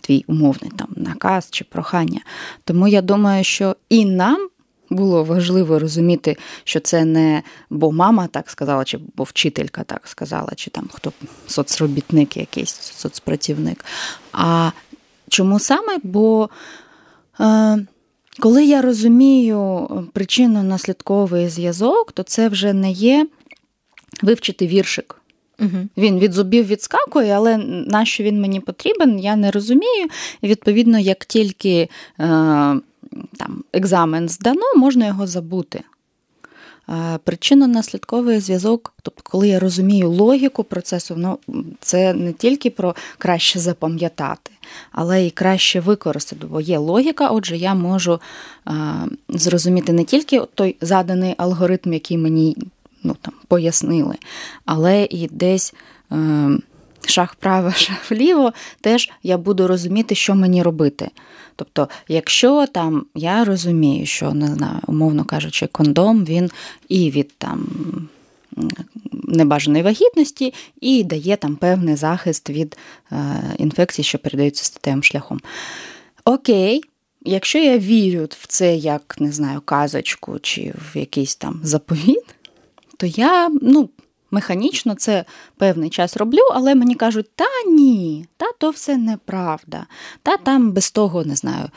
твій 0.00 0.24
умовний 0.26 0.72
там 0.76 0.88
наказ 0.96 1.48
чи 1.50 1.64
прохання. 1.64 2.20
Тому 2.64 2.88
я 2.88 3.02
думаю, 3.02 3.44
що 3.44 3.76
і 3.88 4.04
нам. 4.04 4.48
Було 4.90 5.24
важливо 5.24 5.78
розуміти, 5.78 6.36
що 6.64 6.80
це 6.80 7.04
не 7.04 7.42
бо 7.70 7.92
мама 7.92 8.26
так 8.26 8.50
сказала, 8.50 8.84
чи 8.84 8.98
бо 9.16 9.24
вчителька 9.24 9.82
так 9.82 10.00
сказала, 10.04 10.48
чи 10.56 10.70
там 10.70 10.88
хто 10.92 11.12
соцробітник 11.46 12.36
якийсь 12.36 12.74
соцпрацівник, 12.74 13.84
а 14.32 14.70
Чому 15.32 15.58
саме? 15.58 15.98
Бо 16.02 16.48
е, 17.40 17.86
коли 18.40 18.64
я 18.64 18.82
розумію 18.82 19.58
причинно-наслідковий 20.14 21.48
зв'язок, 21.48 22.12
то 22.12 22.22
це 22.22 22.48
вже 22.48 22.72
не 22.72 22.90
є 22.90 23.26
вивчити 24.22 24.66
віршик. 24.66 25.20
Угу. 25.60 25.88
Він 25.96 26.18
від 26.18 26.32
зубів 26.32 26.66
відскакує, 26.66 27.32
але 27.32 27.56
на 27.86 28.04
що 28.04 28.24
він 28.24 28.40
мені 28.40 28.60
потрібен, 28.60 29.18
я 29.18 29.36
не 29.36 29.50
розумію. 29.50 30.06
І 30.42 30.48
відповідно, 30.48 30.98
як 30.98 31.24
тільки 31.24 31.72
е, 31.80 31.88
там, 33.36 33.64
екзамен 33.72 34.28
здано, 34.28 34.62
можна 34.76 35.06
його 35.06 35.26
забути. 35.26 35.82
Причинно-наслідковий 37.24 38.40
зв'язок, 38.40 38.94
тобто, 39.02 39.22
коли 39.24 39.48
я 39.48 39.58
розумію 39.60 40.10
логіку 40.10 40.64
процесу, 40.64 41.14
ну, 41.18 41.38
це 41.80 42.14
не 42.14 42.32
тільки 42.32 42.70
про 42.70 42.96
краще 43.18 43.58
запам'ятати, 43.58 44.51
але 44.92 45.22
й 45.22 45.30
краще 45.30 45.80
використати, 45.80 46.46
бо 46.46 46.60
є 46.60 46.78
логіка, 46.78 47.28
отже, 47.28 47.56
я 47.56 47.74
можу 47.74 48.20
зрозуміти 49.28 49.92
не 49.92 50.04
тільки 50.04 50.40
той 50.54 50.76
заданий 50.80 51.34
алгоритм, 51.38 51.92
який 51.92 52.18
мені 52.18 52.56
ну, 53.02 53.16
там, 53.22 53.34
пояснили, 53.48 54.14
але 54.64 55.08
і 55.10 55.28
десь. 55.32 55.74
Е, 56.12 56.58
шаг 57.06 57.34
вправо, 57.38 57.70
шаг 57.76 57.96
вліво, 58.10 58.52
теж 58.80 59.10
я 59.22 59.38
буду 59.38 59.66
розуміти, 59.66 60.14
що 60.14 60.34
мені 60.34 60.62
робити. 60.62 61.10
Тобто, 61.56 61.88
якщо 62.08 62.66
там 62.66 63.06
я 63.14 63.44
розумію, 63.44 64.06
що 64.06 64.32
не 64.32 64.46
знаю, 64.46 64.78
умовно 64.86 65.24
кажучи, 65.24 65.66
кондом 65.66 66.24
він 66.24 66.50
і 66.88 67.10
від 67.10 67.38
там. 67.38 67.66
Небажаної 69.12 69.84
вагітності 69.84 70.54
і 70.80 71.04
дає 71.04 71.36
там 71.36 71.56
певний 71.56 71.96
захист 71.96 72.50
від 72.50 72.76
е, 73.12 73.16
інфекцій, 73.58 74.02
що 74.02 74.18
передаються 74.18 74.64
статевим 74.64 75.02
шляхом. 75.02 75.40
Окей, 76.24 76.82
якщо 77.24 77.58
я 77.58 77.78
вірю 77.78 78.24
в 78.30 78.46
це 78.46 78.76
як 78.76 79.16
не 79.20 79.32
знаю, 79.32 79.60
казочку 79.60 80.38
чи 80.38 80.74
в 80.92 80.96
якийсь 80.96 81.36
там 81.36 81.60
заповіт, 81.62 82.34
то 82.96 83.06
я 83.06 83.48
ну, 83.62 83.88
механічно 84.30 84.94
це 84.94 85.24
певний 85.56 85.90
час 85.90 86.16
роблю, 86.16 86.48
але 86.52 86.74
мені 86.74 86.94
кажуть, 86.94 87.30
та 87.34 87.70
ні, 87.70 88.26
та 88.36 88.46
то 88.58 88.70
все 88.70 88.96
неправда. 88.96 89.86
Та 90.22 90.36
там 90.36 90.72
без 90.72 90.90
того 90.90 91.24
не 91.24 91.36
знаю. 91.36 91.68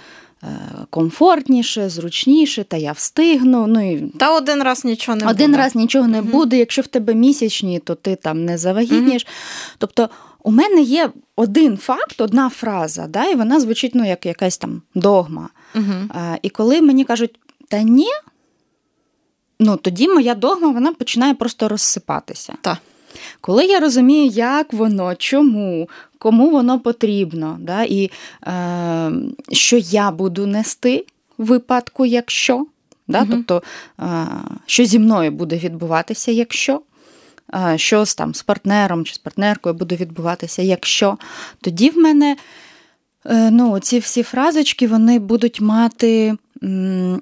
Е, 0.46 0.86
комфортніше, 0.90 1.90
зручніше, 1.90 2.64
та 2.64 2.78
я 2.78 2.92
встигну. 2.92 3.68
Ну, 3.68 3.92
і... 3.92 4.10
Та 4.10 4.38
один 4.38 4.64
раз 4.64 4.86
нічого 4.86 5.16
не 5.16 5.28
один 5.28 5.52
буде. 5.52 5.64
раз 5.64 5.76
нічого 5.76 6.08
не 6.08 6.22
буде. 6.22 6.58
Якщо 6.58 6.82
в 6.82 6.88
тебе 6.88 7.14
місячні, 7.14 7.80
то 7.80 7.96
ти 7.96 8.16
там 8.16 8.46
не 8.46 8.58
завагітніш. 8.58 9.28
Тобто 9.78 10.10
у 10.44 10.52
мене 10.52 10.82
є 10.82 11.10
один 11.36 11.78
факт, 11.78 12.22
одна 12.22 12.50
фраза, 12.50 13.08
да, 13.08 13.26
і 13.26 13.36
вона 13.36 13.60
звучить 13.60 13.96
ну, 13.96 14.08
як 14.08 14.26
якась 14.26 14.58
там 14.58 14.82
догма. 14.96 15.50
А, 16.10 16.38
І 16.42 16.50
коли 16.50 16.82
мені 16.82 17.06
кажуть, 17.06 17.40
та 17.68 17.82
ні, 17.82 18.10
ну 19.60 19.78
тоді 19.78 20.08
моя 20.08 20.36
догма 20.36 20.72
вона 20.72 20.94
починає 20.94 21.34
просто 21.34 21.70
розсипатися. 21.70 22.54
Так. 22.62 22.78
Коли 23.42 23.66
я 23.66 23.80
розумію, 23.80 24.26
як 24.26 24.74
воно, 24.74 25.16
чому, 25.16 25.90
кому 26.18 26.50
воно 26.50 26.80
потрібно, 26.80 27.58
да, 27.60 27.84
і 27.84 28.12
е, 28.48 29.12
що 29.52 29.78
я 29.78 30.12
буду 30.12 30.48
нести 30.48 31.06
в 31.38 31.46
випадку, 31.46 32.06
якщо, 32.06 32.66
да, 33.08 33.22
угу. 33.22 33.28
тобто, 33.32 33.64
е, 34.00 34.28
що 34.66 34.86
зі 34.86 35.00
мною 35.00 35.32
буде 35.32 35.58
відбуватися, 35.58 36.32
якщо, 36.32 36.82
е, 37.54 37.78
що 37.78 38.06
з, 38.06 38.16
там, 38.16 38.34
з 38.34 38.44
партнером 38.44 39.06
чи 39.06 39.14
з 39.14 39.18
партнеркою 39.18 39.76
буде 39.76 39.96
відбуватися, 39.96 40.62
якщо, 40.62 41.18
тоді 41.62 41.90
в 41.90 41.98
мене 41.98 42.38
е, 43.26 43.52
ну, 43.52 43.80
ці 43.80 44.00
всі 44.00 44.24
фразочки 44.24 44.88
вони 44.88 45.20
будуть 45.20 45.62
мати 45.62 46.38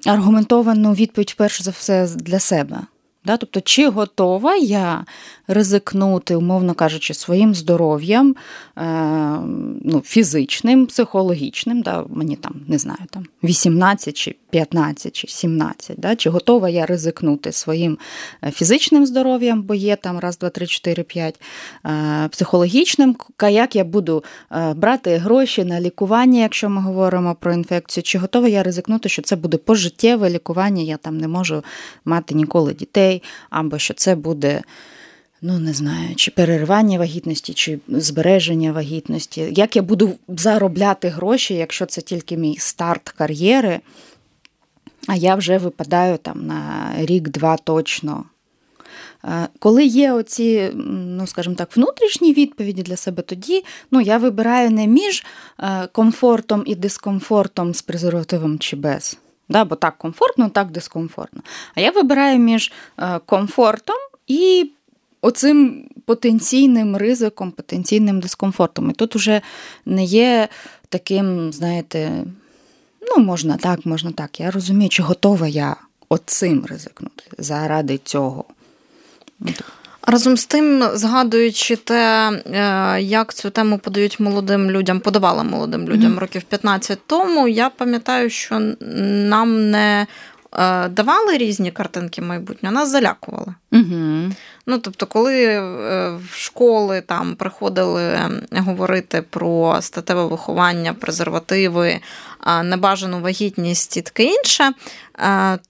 аргументовану 0.06 0.92
відповідь, 0.92 1.34
перш 1.38 1.62
за 1.62 1.70
все, 1.70 2.08
для 2.16 2.38
себе. 2.38 2.80
Да? 3.24 3.36
Тобто, 3.36 3.60
чи 3.60 3.88
готова 3.88 4.56
я 4.56 5.04
ризикнути, 5.48 6.34
умовно 6.34 6.74
кажучи, 6.74 7.14
своїм 7.14 7.54
здоров'ям 7.54 8.36
е, 8.78 8.82
ну, 9.84 10.02
фізичним, 10.04 10.86
психологічним, 10.86 11.82
да? 11.82 12.04
мені 12.08 12.36
там 12.36 12.54
не 12.68 12.78
знаю, 12.78 13.00
там 13.10 13.26
18 13.42 14.16
чи 14.16 14.36
15 14.50 15.16
чи 15.16 15.28
17, 15.28 16.00
да? 16.00 16.16
чи 16.16 16.30
готова 16.30 16.68
я 16.68 16.86
ризикнути 16.86 17.52
своїм 17.52 17.98
е, 18.44 18.50
фізичним 18.50 19.06
здоров'ям, 19.06 19.62
бо 19.62 19.74
є 19.74 19.96
там 19.96 20.18
раз, 20.18 20.38
два, 20.38 20.50
три, 20.50 20.66
чотири, 20.66 21.02
п'ять, 21.02 21.40
е, 21.86 22.28
психологічним, 22.28 23.16
як 23.50 23.76
я 23.76 23.84
буду 23.84 24.24
е, 24.52 24.74
брати 24.74 25.16
гроші 25.16 25.64
на 25.64 25.80
лікування, 25.80 26.40
якщо 26.40 26.68
ми 26.68 26.80
говоримо 26.80 27.34
про 27.34 27.52
інфекцію, 27.52 28.04
чи 28.04 28.18
готова 28.18 28.48
я 28.48 28.62
ризикнути, 28.62 29.08
що 29.08 29.22
це 29.22 29.36
буде 29.36 29.56
пожиттєве 29.56 30.30
лікування, 30.30 30.82
я 30.82 30.96
там 30.96 31.18
не 31.18 31.28
можу 31.28 31.64
мати 32.04 32.34
ніколи 32.34 32.74
дітей, 32.74 33.13
або 33.50 33.78
що 33.78 33.94
це 33.94 34.14
буде. 34.14 34.62
Ну, 35.46 35.58
не 35.58 35.72
знаю, 35.72 36.14
чи 36.16 36.30
переривання 36.30 36.98
вагітності, 36.98 37.54
чи 37.54 37.78
збереження 37.88 38.72
вагітності. 38.72 39.48
Як 39.50 39.76
я 39.76 39.82
буду 39.82 40.14
заробляти 40.28 41.08
гроші, 41.08 41.54
якщо 41.54 41.86
це 41.86 42.00
тільки 42.00 42.36
мій 42.36 42.56
старт 42.58 43.08
кар'єри, 43.08 43.80
а 45.06 45.16
я 45.16 45.34
вже 45.34 45.58
випадаю 45.58 46.18
там 46.18 46.46
на 46.46 46.92
рік-два 46.98 47.56
точно. 47.56 48.24
Е, 49.24 49.48
коли 49.58 49.84
є 49.84 50.12
оці, 50.12 50.70
ну, 50.96 51.26
скажімо 51.26 51.54
так, 51.54 51.76
внутрішні 51.76 52.32
відповіді 52.32 52.82
для 52.82 52.96
себе, 52.96 53.22
тоді 53.22 53.64
ну, 53.90 54.00
я 54.00 54.18
вибираю 54.18 54.70
не 54.70 54.86
між 54.86 55.24
е, 55.60 55.88
комфортом 55.92 56.62
і 56.66 56.74
дискомфортом 56.74 57.74
з 57.74 57.82
презервативом 57.82 58.58
чи 58.58 58.76
без. 58.76 59.18
Да, 59.48 59.64
Бо 59.64 59.76
так 59.76 59.98
комфортно, 59.98 60.50
так 60.50 60.70
дискомфортно. 60.70 61.42
А 61.74 61.80
я 61.80 61.90
вибираю 61.90 62.38
між 62.38 62.72
е, 62.98 63.20
комфортом 63.26 63.96
і 64.26 64.70
оцим 65.20 65.88
потенційним 66.04 66.96
ризиком, 66.96 67.50
потенційним 67.50 68.20
дискомфортом. 68.20 68.90
І 68.90 68.92
тут 68.92 69.14
вже 69.14 69.40
не 69.86 70.04
є 70.04 70.48
таким, 70.88 71.52
знаєте, 71.52 72.24
ну, 73.00 73.24
можна 73.24 73.56
так, 73.56 73.86
можна 73.86 74.12
так. 74.12 74.40
Я 74.40 74.50
розумію, 74.50 74.88
чи 74.88 75.02
готова 75.02 75.48
я 75.48 75.76
оцим 76.08 76.66
ризикнути 76.66 77.24
заради 77.38 77.98
цього. 77.98 78.44
Разом 80.06 80.36
з 80.36 80.46
тим, 80.46 80.84
згадуючи 80.94 81.76
те, 81.76 82.30
е, 82.30 83.02
як 83.02 83.34
цю 83.34 83.50
тему 83.50 83.78
подають 83.78 84.20
молодим 84.20 84.70
людям, 84.70 85.00
подавала 85.00 85.42
молодим 85.42 85.88
людям 85.88 86.12
mm-hmm. 86.12 86.18
років 86.18 86.42
15 86.42 86.98
тому, 87.06 87.48
я 87.48 87.70
пам'ятаю, 87.70 88.30
що 88.30 88.58
нам 89.28 89.70
не 89.70 90.06
е, 90.52 90.88
давали 90.88 91.36
різні 91.36 91.70
картинки 91.70 92.22
майбутнього, 92.22 92.74
нас 92.74 92.90
залякували. 92.90 93.54
Mm-hmm. 93.72 94.32
Ну, 94.66 94.78
тобто, 94.78 95.06
коли 95.06 95.44
е, 95.44 95.60
в 96.32 96.36
школи 96.36 97.00
там 97.00 97.34
приходили 97.34 98.18
говорити 98.52 99.22
про 99.30 99.76
статеве 99.80 100.24
виховання, 100.24 100.94
презервативи, 100.94 102.00
небажану 102.64 103.20
вагітність 103.20 103.96
і 103.96 104.02
таке 104.02 104.24
інше, 104.24 104.70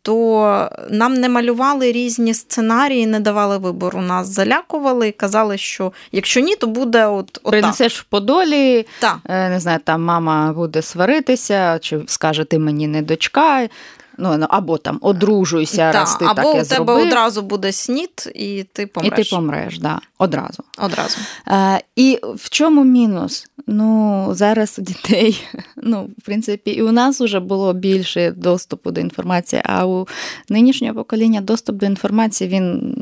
то 0.02 0.70
нам 0.90 1.14
не 1.14 1.28
малювали 1.28 1.92
різні 1.92 2.34
сценарії, 2.34 3.06
не 3.06 3.20
давали 3.20 3.58
вибору. 3.58 4.00
Нас 4.00 4.28
залякували 4.28 5.08
і 5.08 5.12
казали, 5.12 5.58
що 5.58 5.92
якщо 6.12 6.40
ні, 6.40 6.56
то 6.56 6.66
буде 6.66 7.06
от 7.06 7.40
принесеш 7.44 8.00
в 8.00 8.04
подолі, 8.04 8.86
Та. 8.98 9.20
Е, 9.28 9.48
не 9.48 9.60
знаю, 9.60 9.78
там 9.84 10.02
мама 10.02 10.52
буде 10.52 10.82
сваритися, 10.82 11.78
чи 11.78 12.00
скаже 12.06 12.44
ти 12.44 12.58
мені 12.58 12.88
не 12.88 13.02
дочка. 13.02 13.68
Ну, 14.18 14.36
ну, 14.38 14.46
або 14.48 14.78
там 14.78 14.98
одружуйся, 15.00 15.76
да, 15.76 15.92
раз 15.92 16.16
ти 16.16 16.24
або 16.24 16.34
таке 16.34 16.48
у 16.48 16.52
тебе 16.52 16.64
зробив. 16.64 16.96
одразу 16.96 17.42
буде 17.42 17.72
снід, 17.72 18.32
і 18.34 18.64
ти 18.72 18.86
помреш. 18.86 19.12
І 19.12 19.22
ти 19.22 19.36
помреш, 19.36 19.78
да, 19.78 20.00
одразу. 20.18 20.62
Одразу. 20.78 21.18
А, 21.46 21.78
І 21.96 22.20
в 22.34 22.50
чому 22.50 22.84
мінус? 22.84 23.46
Ну, 23.66 24.28
зараз 24.32 24.78
у 24.78 24.82
дітей, 24.82 25.46
ну, 25.76 26.10
в 26.18 26.22
принципі, 26.22 26.70
і 26.70 26.82
у 26.82 26.92
нас 26.92 27.20
вже 27.20 27.40
було 27.40 27.72
більше 27.72 28.30
доступу 28.30 28.90
до 28.90 29.00
інформації, 29.00 29.62
а 29.64 29.86
у 29.86 30.08
нинішнього 30.48 30.94
покоління 30.94 31.40
доступ 31.40 31.76
до 31.76 31.86
інформації 31.86 32.50
він 32.50 32.96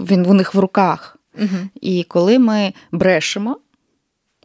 він 0.00 0.26
у 0.26 0.34
них 0.34 0.54
в 0.54 0.58
руках. 0.58 1.18
Угу. 1.38 1.56
І 1.80 2.02
коли 2.02 2.38
ми 2.38 2.72
брешемо, 2.92 3.56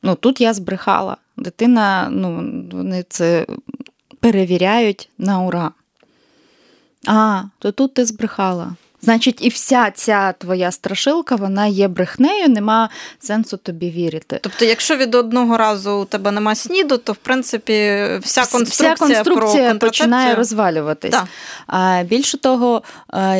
ну 0.03 0.15
тут 0.15 0.41
я 0.41 0.53
збрехала. 0.53 1.17
Дитина, 1.37 2.09
ну, 2.11 2.53
вони 2.71 3.05
це 3.09 3.45
перевіряють 4.21 5.09
на 5.17 5.41
ура. 5.41 5.71
А, 7.07 7.43
то 7.59 7.71
тут 7.71 7.93
ти 7.93 8.05
збрехала. 8.05 8.75
Значить, 9.03 9.45
і 9.45 9.49
вся 9.49 9.91
ця 9.91 10.31
твоя 10.31 10.71
страшилка, 10.71 11.35
вона 11.35 11.65
є 11.67 11.87
брехнею, 11.87 12.49
нема 12.49 12.89
сенсу 13.19 13.57
тобі 13.57 13.89
вірити. 13.89 14.39
Тобто, 14.41 14.65
якщо 14.65 14.95
від 14.97 15.15
одного 15.15 15.57
разу 15.57 15.91
у 15.91 16.05
тебе 16.05 16.31
нема 16.31 16.55
сніду, 16.55 16.97
то 16.97 17.13
в 17.13 17.17
принципі 17.17 17.73
вся 18.21 18.41
конструкція, 18.41 18.93
вся 18.93 19.05
конструкція 19.05 19.69
про 19.69 19.79
починає 19.79 20.35
розвалюватись. 20.35 21.11
Да. 21.11 21.27
А 21.67 22.03
більше 22.03 22.37
того, 22.37 22.81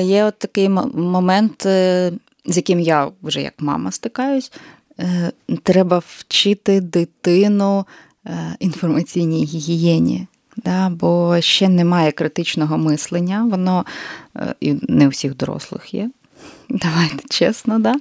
є 0.02 0.26
от 0.26 0.40
такий 0.40 0.70
момент, 0.70 1.66
е, 1.66 2.12
з 2.46 2.58
яким 2.58 2.80
я 2.80 3.08
вже 3.22 3.42
як 3.42 3.54
мама 3.58 3.92
стикаюсь. 3.92 4.52
Е, 5.00 5.32
треба 5.64 6.02
вчити 6.08 6.82
дитину 6.82 7.86
е, 8.26 8.56
інформаційній 8.60 9.46
гігієні 9.46 10.28
да, 10.66 10.90
бо 10.90 11.42
ще 11.42 11.70
немає 11.70 12.12
критичного 12.12 12.78
мислення, 12.78 13.48
воно 13.52 13.86
е, 14.36 14.56
і 14.60 14.76
не 14.82 15.08
у 15.08 15.10
всіх 15.10 15.38
дорослих 15.38 15.94
є. 15.94 16.10
Давайте 16.70 17.24
чесно, 17.30 17.80
да? 17.80 17.96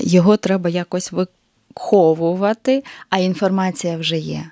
його 0.00 0.36
треба 0.36 0.70
якось 0.70 1.12
виховувати, 1.12 2.84
а 3.10 3.18
інформація 3.18 3.96
вже 3.96 4.18
є. 4.18 4.50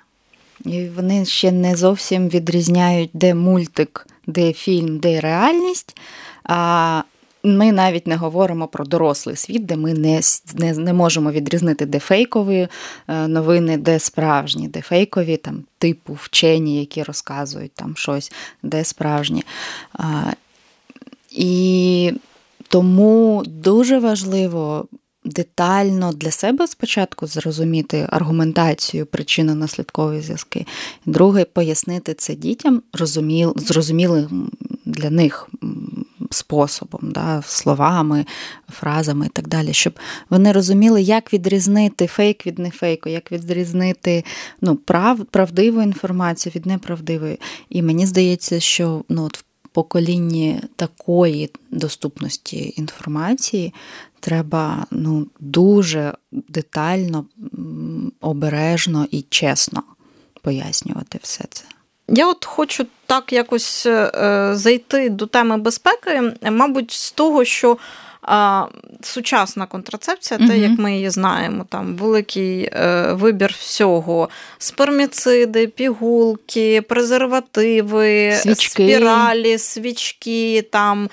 І 0.65 0.87
Вони 0.87 1.25
ще 1.25 1.51
не 1.51 1.75
зовсім 1.75 2.29
відрізняють, 2.29 3.09
де 3.13 3.33
мультик, 3.33 4.07
де 4.27 4.53
фільм, 4.53 4.99
де 4.99 5.19
реальність. 5.19 5.97
Ми 7.43 7.71
навіть 7.71 8.07
не 8.07 8.15
говоримо 8.15 8.67
про 8.67 8.85
дорослий 8.85 9.35
світ, 9.35 9.65
де 9.65 9.75
ми 9.75 9.93
не 9.93 10.21
не, 10.55 10.73
не 10.73 10.93
можемо 10.93 11.31
відрізнити, 11.31 11.85
де 11.85 11.99
фейкові 11.99 12.67
е, 13.07 13.27
новини, 13.27 13.77
де 13.77 13.99
справжні, 13.99 14.67
де 14.67 14.81
фейкові 14.81 15.37
там 15.37 15.63
типу 15.77 16.17
вчені, 16.21 16.79
які 16.79 17.03
розказують 17.03 17.71
там 17.73 17.95
щось, 17.95 18.31
де 18.63 18.83
справжні. 18.83 19.43
І 21.31 22.13
тому 22.67 23.43
дуже 23.45 23.99
важливо 23.99 24.87
детально 25.25 26.11
для 26.13 26.31
себе 26.31 26.67
спочатку 26.67 27.27
зрозуміти 27.27 28.07
аргументацію, 28.09 29.05
причинно-наслідкові 29.05 30.21
зв'язки. 30.21 30.65
Друге, 31.05 31.45
пояснити 31.45 32.13
це 32.13 32.35
дітям 32.35 32.81
зрозуміл, 32.93 33.53
зрозумілим 33.57 34.51
для 34.85 35.09
них 35.09 35.49
способом, 36.29 37.11
да, 37.11 37.41
словами, 37.45 38.25
фразами 38.71 39.25
і 39.25 39.29
так 39.29 39.47
далі, 39.47 39.73
щоб 39.73 39.93
вони 40.29 40.51
розуміли, 40.51 41.01
як 41.01 41.33
відрізнити 41.33 42.07
фейк 42.07 42.45
від 42.45 42.59
нефейку, 42.59 43.09
як 43.09 43.31
відрізнити 43.31 44.23
ну, 44.61 44.75
прав, 44.75 45.25
правдиву 45.25 45.81
інформацію 45.81 46.53
від 46.55 46.65
неправдивої. 46.65 47.39
І 47.69 47.81
мені 47.81 48.05
здається, 48.05 48.59
що 48.59 49.03
ну, 49.09 49.23
от 49.23 49.37
в 49.37 49.43
поколінні 49.71 50.61
такої 50.75 51.49
доступності 51.71 52.73
інформації 52.77 53.73
треба 54.19 54.85
ну, 54.91 55.27
дуже 55.39 56.13
детально, 56.31 57.25
обережно 58.21 59.07
і 59.11 59.21
чесно 59.29 59.83
пояснювати 60.41 61.19
все 61.21 61.43
це. 61.49 61.63
Я 62.11 62.27
от 62.27 62.45
хочу 62.45 62.85
так 63.05 63.33
якось 63.33 63.85
е, 63.85 64.49
зайти 64.53 65.09
до 65.09 65.25
теми 65.25 65.57
безпеки, 65.57 66.33
мабуть, 66.41 66.91
з 66.91 67.11
того, 67.11 67.45
що 67.45 67.77
а, 68.21 68.65
Сучасна 69.01 69.65
контрацепція, 69.65 70.47
те, 70.47 70.57
як 70.57 70.79
ми 70.79 70.93
її 70.93 71.09
знаємо, 71.09 71.65
там 71.69 71.95
великий 71.95 72.63
е, 72.63 73.13
вибір 73.13 73.55
всього: 73.59 74.29
сперміциди, 74.57 75.67
пігулки, 75.67 76.81
презервативи, 76.81 78.33
свічки. 78.35 78.69
спіралі, 78.69 79.57
свічки, 79.57 80.61
там 80.71 81.09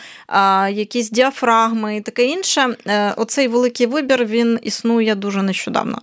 якісь 0.70 1.10
діафрагми 1.10 1.96
і 1.96 2.00
таке 2.00 2.24
інше. 2.26 2.76
Е, 2.86 3.12
оцей 3.16 3.48
великий 3.48 3.86
вибір 3.86 4.24
він 4.24 4.58
існує 4.62 5.14
дуже 5.14 5.42
нещодавно. 5.42 5.98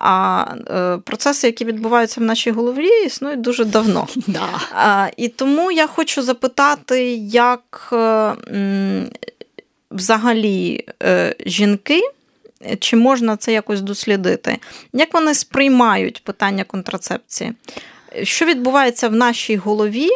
А 0.00 0.44
е, 0.70 0.98
процеси, 1.04 1.46
які 1.46 1.64
відбуваються 1.64 2.20
в 2.20 2.24
нашій 2.24 2.50
голові, 2.50 2.88
існують 3.06 3.40
дуже 3.40 3.64
давно. 3.64 4.06
Да. 4.26 4.48
А, 4.74 5.08
І 5.16 5.28
тому 5.28 5.70
я 5.70 5.86
хочу 5.86 6.22
запитати, 6.22 7.14
як 7.30 7.88
е, 7.92 8.32
взагалі 9.90 10.84
е, 11.02 11.34
жінки, 11.46 12.00
чи 12.78 12.96
можна 12.96 13.36
це 13.36 13.52
якось 13.52 13.80
дослідити, 13.80 14.58
як 14.92 15.14
вони 15.14 15.34
сприймають 15.34 16.24
питання 16.24 16.64
контрацепції? 16.64 17.52
Що 18.22 18.44
відбувається 18.44 19.08
в 19.08 19.12
нашій 19.12 19.56
голові, 19.56 20.08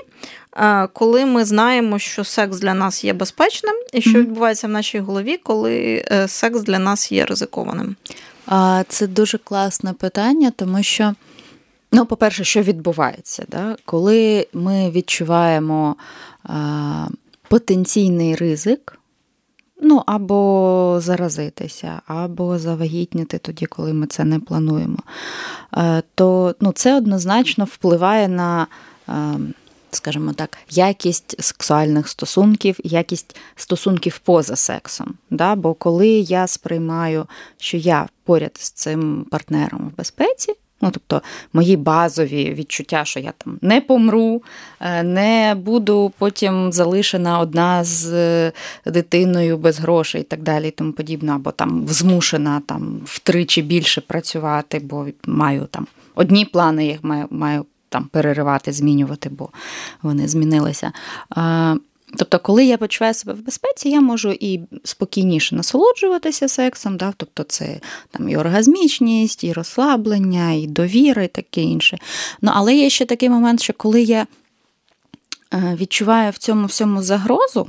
коли 0.93 1.27
ми 1.27 1.45
знаємо, 1.45 1.99
що 1.99 2.25
секс 2.25 2.59
для 2.59 2.75
нас 2.75 3.05
є 3.05 3.13
безпечним, 3.13 3.75
і 3.93 4.03
що 4.03 4.19
відбувається 4.19 4.67
в 4.67 4.71
нашій 4.71 4.99
голові, 4.99 5.37
коли 5.37 6.05
секс 6.27 6.61
для 6.61 6.79
нас 6.79 7.13
є 7.13 7.25
ризикованим? 7.25 7.97
Це 8.89 9.07
дуже 9.07 9.39
класне 9.39 9.93
питання, 9.93 10.53
тому 10.57 10.83
що, 10.83 11.15
ну, 11.93 12.07
по-перше, 12.07 12.45
що 12.45 12.63
відбувається, 12.63 13.45
да? 13.49 13.77
коли 13.85 14.47
ми 14.53 14.91
відчуваємо 14.91 15.97
потенційний 17.49 18.35
ризик, 18.35 18.99
ну, 19.83 20.03
або 20.07 20.97
заразитися, 21.01 22.03
або 22.07 22.59
завагітніти 22.59 23.39
тоді, 23.39 23.67
коли 23.67 23.93
ми 23.93 24.07
це 24.07 24.25
не 24.25 24.41
плануємо, 24.41 24.99
то 26.15 26.55
ну, 26.61 26.73
це 26.73 26.97
однозначно 26.97 27.65
впливає 27.65 28.29
на 28.29 28.67
скажімо 29.97 30.33
так, 30.33 30.59
якість 30.71 31.43
сексуальних 31.43 32.09
стосунків, 32.09 32.77
якість 32.85 33.37
стосунків 33.57 34.19
поза 34.19 34.57
сексом. 34.57 35.15
Да? 35.31 35.55
Бо 35.55 35.75
коли 35.75 36.09
я 36.09 36.47
сприймаю, 36.47 37.27
що 37.59 37.77
я 37.77 38.09
поряд 38.25 38.57
з 38.59 38.71
цим 38.71 39.27
партнером 39.31 39.89
в 39.95 39.97
безпеці. 39.97 40.55
Ну, 40.83 40.91
тобто 40.91 41.23
мої 41.53 41.77
базові 41.77 42.55
відчуття, 42.55 43.05
що 43.05 43.21
я 43.21 43.33
там 43.39 43.59
не 43.63 43.81
помру, 43.81 44.43
е, 44.81 45.03
не 45.03 45.55
буду 45.55 46.13
потім 46.19 46.73
залишена 46.73 47.39
одна 47.39 47.85
з 47.85 48.13
е, 48.13 48.53
дитиною 48.87 49.59
без 49.59 49.79
грошей 49.79 50.21
і 50.21 50.25
так 50.25 50.43
далі, 50.43 50.69
і 50.69 50.71
тому 50.71 50.93
подібне, 50.93 51.33
або 51.33 51.51
там 51.51 51.89
змушена 51.89 52.63
там 52.67 53.01
втричі 53.05 53.63
більше 53.63 54.01
працювати, 54.01 54.79
бо 54.79 55.07
маю 55.27 55.67
там 55.71 55.87
одні 56.15 56.45
плани, 56.45 56.87
я 56.87 56.99
маю, 57.03 57.27
маю 57.31 57.67
там 57.91 58.05
переривати, 58.05 58.73
змінювати, 58.73 59.29
бо 59.29 59.49
вони 60.03 60.29
змінилися. 60.29 60.93
Тобто, 62.17 62.39
коли 62.39 62.65
я 62.65 62.79
почуваю 62.79 63.15
себе 63.15 63.33
в 63.33 63.45
безпеці, 63.45 63.89
я 63.89 64.01
можу 64.01 64.31
і 64.41 64.61
спокійніше 64.85 65.57
насолоджуватися 65.57 66.49
сексом, 66.49 66.97
да? 66.97 67.13
тобто 67.17 67.43
це 67.43 67.81
там 68.11 68.29
і 68.29 68.37
оргазмічність, 68.37 69.45
і 69.45 69.53
розслаблення, 69.53 70.53
і 70.53 70.67
довіра, 70.67 71.23
і 71.23 71.29
таке 71.29 71.63
інше. 71.63 71.99
Ну, 72.43 72.51
Але 72.55 72.75
є 72.75 72.91
ще 72.91 73.05
такий 73.05 73.31
момент, 73.31 73.63
що 73.63 73.73
коли 73.73 74.03
я 74.03 74.27
е, 75.55 75.77
відчуваю 75.81 76.31
в 76.31 76.39
цьому 76.39 76.67
всьому 76.67 77.03
загрозу, 77.03 77.67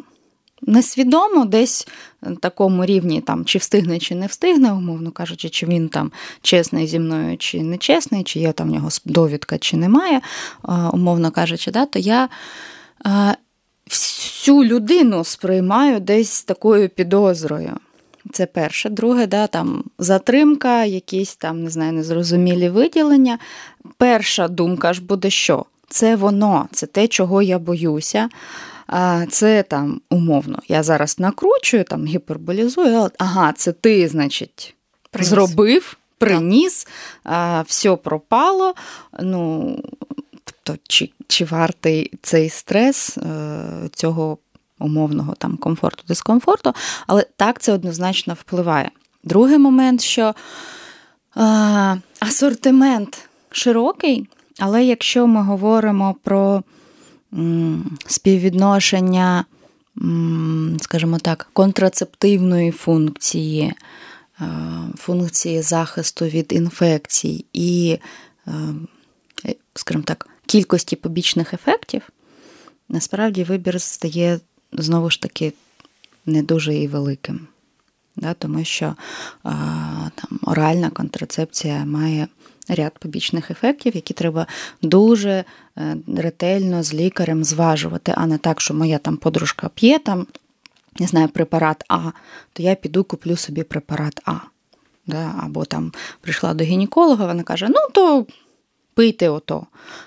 несвідомо 0.62 1.46
десь 1.46 1.88
на 2.22 2.36
такому 2.36 2.86
рівні, 2.86 3.22
там, 3.22 3.46
чи 3.46 3.60
встигне, 3.60 4.00
чи 4.00 4.16
не 4.16 4.28
встигне, 4.28 4.74
умовно 4.74 5.12
кажучи, 5.12 5.50
чи 5.50 5.66
він 5.66 5.90
там 5.90 6.12
чесний 6.42 6.88
зі 6.88 7.00
мною, 7.00 7.38
чи 7.38 7.64
не 7.64 7.78
чесний, 7.78 8.24
чи 8.24 8.40
є 8.40 8.52
там 8.52 8.70
в 8.70 8.72
нього 8.74 8.90
довідка, 9.06 9.58
чи 9.58 9.78
немає, 9.78 10.22
умовно 10.94 11.32
кажучи, 11.32 11.72
да, 11.72 11.86
то 11.86 12.00
я 12.00 12.30
всю 13.88 14.64
людину 14.64 15.24
сприймаю 15.24 16.00
десь 16.00 16.44
такою 16.44 16.90
підозрою. 16.90 17.78
Це 18.32 18.46
перше. 18.46 18.90
Друге, 18.90 19.28
да, 19.28 19.48
там 19.48 19.84
затримка, 20.00 20.86
якісь 20.86 21.36
там, 21.36 21.64
не 21.64 21.70
знаю, 21.70 21.94
незрозумілі 21.94 22.70
виділення. 22.70 23.40
Перша 23.98 24.48
думка 24.48 24.94
ж 24.94 25.02
буде, 25.02 25.30
що 25.30 25.66
це 25.90 26.16
воно, 26.16 26.68
це 26.72 26.86
те, 26.88 27.08
чого 27.08 27.42
я 27.42 27.60
боюся. 27.60 28.30
Це 29.30 29.64
там 29.64 30.02
умовно. 30.10 30.60
Я 30.68 30.84
зараз 30.84 31.20
накручую, 31.20 31.84
там 31.84 32.06
гіперболізую, 32.06 33.10
ага, 33.18 33.54
це 33.54 33.72
ти, 33.72 34.08
значить, 34.08 34.76
приніс. 35.12 35.30
зробив, 35.30 35.98
приніс, 36.18 36.88
а, 37.24 37.62
все 37.62 37.96
пропало. 37.96 38.74
Ну, 39.20 39.78
тобто, 40.44 40.80
чи 40.88 41.10
чи 41.28 41.46
вартий 41.46 42.12
цей 42.22 42.50
стрес 42.50 43.18
е, 43.18 43.90
цього 43.94 44.38
умовного 44.80 45.34
там 45.36 45.58
комфорту, 45.58 46.04
дискомфорту, 46.08 46.74
але 47.08 47.26
так 47.36 47.62
це 47.62 47.74
однозначно 47.74 48.34
впливає. 48.34 48.92
Другий 49.24 49.58
момент, 49.58 50.02
що 50.02 50.34
а, 51.36 51.96
асортимент 52.20 53.30
широкий, 53.52 54.28
але 54.60 54.84
якщо 54.84 55.28
ми 55.28 55.44
говоримо 55.44 56.16
про 56.24 56.64
співвідношення, 58.08 59.46
скажімо 60.82 61.20
так, 61.20 61.50
контрацептивної 61.54 62.72
функції, 62.72 63.74
е, 64.42 64.46
функції 64.98 65.62
захисту 65.62 66.26
від 66.26 66.54
інфекцій 66.54 67.46
і, 67.54 67.98
е, 68.48 68.52
скажімо 69.76 70.04
так, 70.04 70.30
кількості 70.46 70.96
побічних 70.96 71.54
ефектів, 71.54 72.02
насправді 72.90 73.44
вибір 73.44 73.82
стає 73.82 74.40
знову 74.74 75.10
ж 75.10 75.22
таки 75.22 75.54
не 76.26 76.44
дуже 76.44 76.76
і 76.76 76.88
великим. 76.88 77.48
Да, 78.16 78.34
Тому 78.34 78.64
що 78.64 78.86
е, 78.86 78.96
там, 80.16 80.40
оральна 80.44 80.90
контрацепція 80.90 81.86
має 81.86 82.28
ряд 82.70 83.00
побічних 83.00 83.52
ефектів, 83.52 83.96
які 83.96 84.14
треба 84.14 84.48
дуже 84.82 85.44
е, 85.78 85.98
ретельно 86.18 86.84
з 86.84 86.94
лікарем 86.94 87.44
зважувати, 87.44 88.14
а 88.18 88.26
не 88.26 88.38
так, 88.38 88.62
що 88.62 88.74
моя 88.74 88.98
там 88.98 89.18
подружка 89.18 89.70
п'є 89.76 90.00
там, 90.00 90.28
не 91.00 91.08
знаю, 91.08 91.28
препарат 91.28 91.84
А, 91.88 92.12
то 92.54 92.64
я 92.64 92.76
піду 92.76 93.04
куплю 93.04 93.36
собі 93.36 93.64
препарат 93.64 94.22
А. 94.26 94.36
Да? 95.08 95.36
Або 95.44 95.66
там 95.66 95.92
прийшла 96.22 96.54
до 96.54 96.64
гінеколога, 96.64 97.26
вона 97.26 97.44
каже: 97.44 97.68
ну, 97.70 97.80
то 97.94 98.26
пийте 99.02 99.30
ото. 99.30 99.66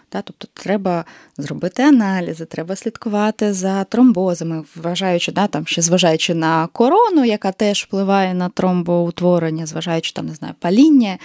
Тобто 0.09 0.48
треба 0.54 1.04
зробити 1.38 1.83
аналізи, 1.83 2.44
треба 2.44 2.76
слідкувати 2.76 3.52
за 3.52 3.85
тромбозами, 3.85 4.64
вважаючи, 4.76 5.33
да, 5.33 5.46
там, 5.46 5.66
ще 5.66 5.83
зважаючи 5.83 6.35
на 6.35 6.66
корону, 6.66 7.24
яка 7.24 7.52
теж 7.52 7.83
впливає 7.83 8.35
на 8.35 8.48
тромбоутворення, 8.48 9.66
зважаючи 9.66 10.12
там, 10.12 10.26
не 10.26 10.35
знаю, 10.35 10.54
паління 10.59 11.18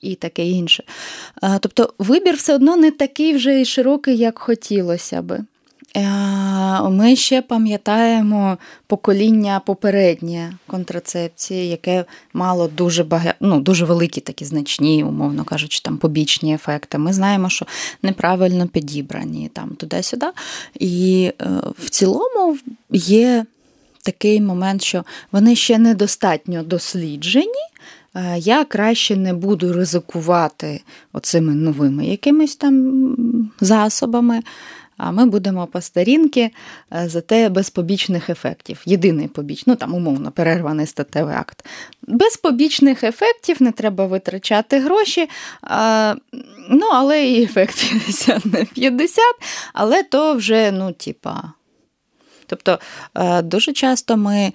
і 0.00 0.14
таке 0.14 0.46
інше. 0.46 0.84
Тобто 1.60 1.94
вибір 1.98 2.34
все 2.34 2.54
одно 2.54 2.76
не 2.76 2.90
такий 2.90 3.34
вже 3.34 3.60
і 3.60 3.64
широкий, 3.64 4.16
як 4.16 4.38
хотілося 4.38 5.22
би. 5.22 5.44
Ми 6.90 7.16
ще 7.16 7.42
пам'ятаємо 7.42 8.58
покоління 8.86 9.60
попереднє 9.66 10.52
контрацепції, 10.66 11.68
яке 11.68 12.04
мало 12.32 12.68
дуже 12.68 13.04
багато, 13.04 13.34
ну, 13.40 13.60
дуже 13.60 13.84
великі 13.84 14.20
такі 14.20 14.44
значні, 14.44 15.04
умовно 15.04 15.44
кажучи, 15.44 15.80
там 15.82 15.98
побічні 15.98 16.54
ефекти. 16.54 16.98
Ми 16.98 17.12
знаємо, 17.12 17.48
що 17.48 17.66
неправильно 18.02 18.68
підібрані 18.68 19.50
там 19.52 19.68
туди-сюди. 19.70 20.26
І 20.74 21.32
е, 21.42 21.46
в 21.78 21.90
цілому 21.90 22.58
є 22.92 23.44
такий 24.02 24.40
момент, 24.40 24.82
що 24.82 25.04
вони 25.32 25.56
ще 25.56 25.78
недостатньо 25.78 26.62
досліджені. 26.62 27.64
Е, 28.14 28.38
я 28.38 28.64
краще 28.64 29.16
не 29.16 29.34
буду 29.34 29.72
ризикувати 29.72 30.80
оцими 31.12 31.54
новими 31.54 32.06
якимись 32.06 32.56
там 32.56 33.50
засобами. 33.60 34.42
А 34.96 35.10
ми 35.10 35.26
будемо 35.26 35.66
по 35.66 35.80
старінки, 35.80 36.50
е, 36.92 37.08
зате 37.08 37.48
без 37.48 37.70
побічних 37.70 38.30
ефектів. 38.30 38.82
Єдиний 38.84 39.28
побіч, 39.28 39.66
ну 39.66 39.76
там 39.76 39.94
умовно 39.94 40.30
перерваний 40.30 40.86
статевий 40.86 41.34
акт. 41.34 41.66
Без 42.02 42.36
побічних 42.36 43.04
ефектів 43.04 43.62
не 43.62 43.72
треба 43.72 44.06
витрачати 44.06 44.80
гроші. 44.80 45.28
А, 45.62 46.14
Ну, 46.70 46.86
але 46.92 47.28
і 47.28 47.42
ефект 47.42 47.90
50 47.90 48.46
на 48.52 48.64
50, 48.64 49.24
але 49.72 50.02
то 50.02 50.34
вже, 50.34 50.72
ну, 50.72 50.92
типа. 50.92 51.52
Тобто 52.46 52.78
е, 53.14 53.42
дуже 53.42 53.72
часто 53.72 54.16
ми 54.16 54.52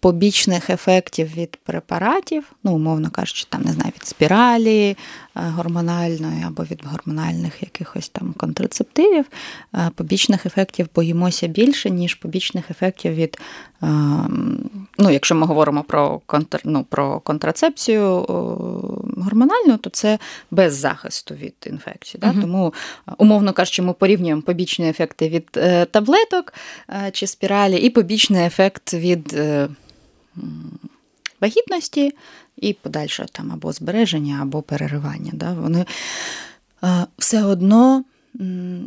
побічних 0.00 0.70
ефектів 0.70 1.34
від 1.36 1.56
препаратів, 1.56 2.52
ну, 2.64 2.74
умовно 2.74 3.10
кажучи, 3.10 3.46
там, 3.48 3.62
не 3.62 3.72
знаю, 3.72 3.92
від 3.96 4.06
спіралі 4.06 4.96
е, 5.36 5.40
гормональної 5.40 6.44
або 6.46 6.62
від 6.62 6.84
гормональних 6.84 7.62
якихось 7.62 8.08
там 8.08 8.34
контрацептивів, 8.36 9.24
е, 9.74 9.90
побічних 9.94 10.46
ефектів 10.46 10.88
боїмося 10.94 11.46
більше, 11.46 11.90
ніж 11.90 12.14
побічних 12.14 12.70
ефектів 12.70 13.14
від, 13.14 13.38
ну, 14.98 15.10
якщо 15.10 15.34
ми 15.34 15.46
говоримо 15.46 15.82
про 15.82 16.20
контр, 16.26 16.60
ну, 16.64 16.84
про 16.84 17.20
контрацепцію 17.20 18.24
гормональну, 19.16 19.76
то 19.80 19.90
це 19.90 20.18
без 20.50 20.74
захисту 20.74 21.34
від 21.34 21.54
інфекції. 21.66 22.20
Да? 22.20 22.30
Угу. 22.30 22.40
Тому, 22.40 22.74
умовно 23.18 23.52
кажучи, 23.52 23.82
ми 23.82 23.92
порівнюємо 23.92 24.42
побічні 24.42 24.88
ефекти 24.88 25.28
від 25.28 25.46
таблеток 25.90 26.52
чи 27.12 27.26
спіралі 27.26 27.76
і 27.76 27.90
побічний 27.90 28.46
ефект 28.46 28.94
від 28.94 29.43
вагітності 31.40 32.12
і 32.56 32.72
подальше 32.72 33.26
там 33.32 33.52
або 33.52 33.72
збереження, 33.72 34.38
або 34.42 34.62
переривання. 34.62 35.30
Да? 35.34 35.52
Вони 35.52 35.86
все 37.18 37.42
одно, 37.42 38.04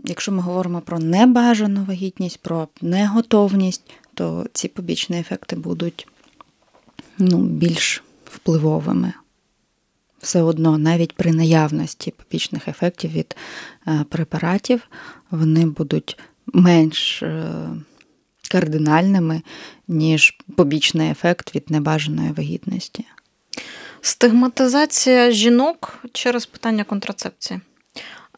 якщо 0.03 0.31
ми 0.31 0.41
говоримо 0.41 0.81
про 0.81 0.99
небажану 0.99 1.83
вагітність, 1.83 2.39
про 2.41 2.67
неготовність, 2.81 3.91
то 4.13 4.45
ці 4.53 4.67
побічні 4.67 5.19
ефекти 5.19 5.55
будуть 5.55 6.07
ну, 7.17 7.37
більш 7.37 8.03
впливовими. 8.25 9.13
Все 10.21 10.41
одно, 10.41 10.77
навіть 10.77 11.13
при 11.13 11.31
наявності 11.31 12.11
побічних 12.11 12.67
ефектів 12.67 13.11
від 13.11 13.35
е, 13.87 14.05
препаратів, 14.09 14.87
вони 15.31 15.65
будуть 15.65 16.19
менш 16.53 17.23
е, 17.23 17.69
кардинальними, 18.47 19.41
ніж 19.87 20.37
побічний 20.55 21.11
ефект 21.11 21.55
від 21.55 21.71
небажаної 21.71 22.31
вагітності. 22.31 23.05
Стигматизація 24.01 25.31
жінок 25.31 25.99
через 26.13 26.45
питання 26.45 26.83
контрацепції. 26.83 27.59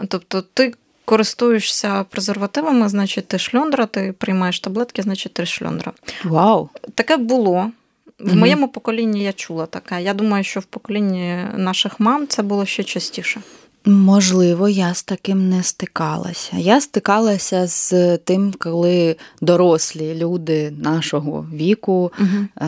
Тобто, 0.08 0.42
ти 0.42 0.74
користуєшся 1.06 2.04
презервативами, 2.04 2.90
значить, 2.90 3.28
ти 3.28 3.40
шльондра, 3.40 3.86
ти 3.86 4.14
приймаєш 4.18 4.60
таблетки, 4.60 5.02
значить, 5.02 5.34
ти 5.34 5.46
шльондра. 5.46 5.92
Вау! 6.24 6.70
Таке 6.96 7.18
було. 7.18 7.72
В 8.20 8.28
угу. 8.28 8.36
моєму 8.36 8.68
поколінні 8.68 9.24
я 9.24 9.34
чула 9.34 9.66
таке. 9.66 10.02
Я 10.02 10.14
думаю, 10.14 10.44
що 10.44 10.60
в 10.60 10.64
поколінні 10.64 11.46
наших 11.56 12.00
мам 12.00 12.28
це 12.28 12.44
було 12.44 12.66
ще 12.66 12.84
частіше. 12.84 13.42
Можливо, 13.86 14.70
я 14.70 14.94
з 14.94 15.04
таким 15.04 15.50
не 15.50 15.64
стикалася. 15.64 16.58
Я 16.58 16.82
стикалася 16.82 17.68
з 17.68 18.18
тим, 18.18 18.54
коли 18.60 19.16
дорослі 19.42 20.16
люди 20.16 20.72
нашого 20.72 21.48
віку, 21.54 22.12
угу. 22.20 22.68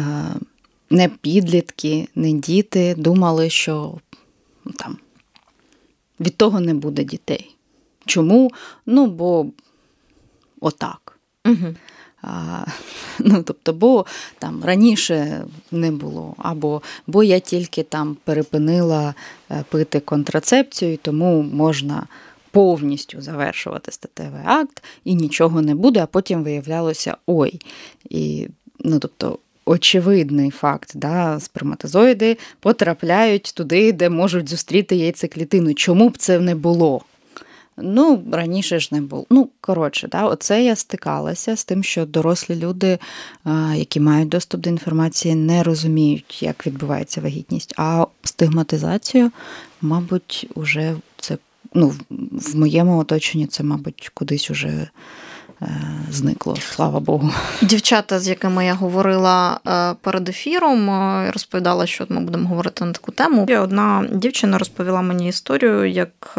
не 0.90 1.10
підлітки, 1.10 2.08
не 2.16 2.32
діти, 2.32 2.96
думали, 2.98 3.50
що 3.50 3.94
там 4.76 4.98
від 6.20 6.38
того 6.38 6.60
не 6.60 6.74
буде 6.74 7.04
дітей. 7.04 7.56
Чому? 8.06 8.52
Ну, 8.86 9.08
бо 9.08 9.46
отак. 10.62 11.20
Угу. 11.46 11.76
А, 12.22 12.66
ну, 13.20 13.44
тобто, 13.44 13.74
бо 13.74 14.06
там 14.40 14.64
раніше 14.66 15.44
не 15.72 15.92
було, 15.92 16.36
або 16.38 16.82
бо 17.08 17.24
я 17.24 17.40
тільки 17.40 17.84
там 17.84 18.18
перепинила 18.24 19.14
е, 19.52 19.64
пити 19.70 20.00
контрацепцію, 20.00 20.98
тому 21.02 21.42
можна 21.42 22.08
повністю 22.52 23.22
завершувати 23.22 23.92
статевий 23.92 24.42
акт 24.46 24.84
і 25.04 25.16
нічого 25.16 25.62
не 25.62 25.76
буде, 25.76 26.04
а 26.04 26.06
потім 26.06 26.44
виявлялося 26.44 27.18
ой. 27.28 27.62
І, 28.10 28.48
ну, 28.80 29.00
тобто, 29.00 29.40
Очевидний 29.66 30.50
факт, 30.50 30.92
да, 30.96 31.40
сперматозоїди 31.40 32.38
потрапляють 32.60 33.54
туди, 33.56 33.92
де 33.92 34.10
можуть 34.10 34.50
зустріти 34.50 34.96
яйцеклітину. 34.96 35.74
Чому 35.74 36.10
б 36.10 36.18
це 36.18 36.40
не 36.40 36.56
було? 36.56 37.02
Ну, 37.84 38.24
раніше 38.32 38.80
ж 38.80 38.90
не 38.92 39.02
було. 39.02 39.26
Ну, 39.30 39.50
коротше, 39.62 40.08
да, 40.12 40.26
оце 40.26 40.64
я 40.64 40.76
стикалася 40.76 41.56
з 41.56 41.66
тим, 41.66 41.84
що 41.84 42.06
дорослі 42.06 42.56
люди, 42.56 43.00
які 43.76 44.00
мають 44.00 44.30
доступ 44.30 44.62
до 44.62 44.70
інформації, 44.70 45.36
не 45.36 45.64
розуміють, 45.64 46.44
як 46.44 46.68
відбувається 46.68 47.22
вагітність. 47.22 47.74
А 47.78 48.06
стигматизацію, 48.24 49.32
мабуть, 49.82 50.48
уже 50.56 50.96
це 51.18 51.38
ну, 51.74 51.94
в 52.32 52.56
моєму 52.56 52.98
оточенні 52.98 53.48
це, 53.48 53.64
мабуть, 53.64 54.12
кудись 54.14 54.52
уже. 54.52 54.88
Е, 55.62 55.68
зникло, 56.12 56.56
слава 56.56 57.00
Богу. 57.00 57.32
Дівчата, 57.62 58.20
з 58.20 58.28
якими 58.28 58.66
я 58.66 58.74
говорила 58.74 59.60
е, 59.68 59.96
перед 60.02 60.30
ефіром, 60.30 60.90
е, 60.90 61.32
розповідала, 61.32 61.86
що 61.86 62.06
ми 62.10 62.22
будемо 62.22 62.50
говорити 62.50 62.86
на 62.86 62.92
таку 62.92 63.12
тему. 63.12 63.48
Одна 63.60 64.06
дівчина 64.12 64.58
розповіла 64.58 65.02
мені 65.02 65.28
історію, 65.28 65.86
як 65.86 66.38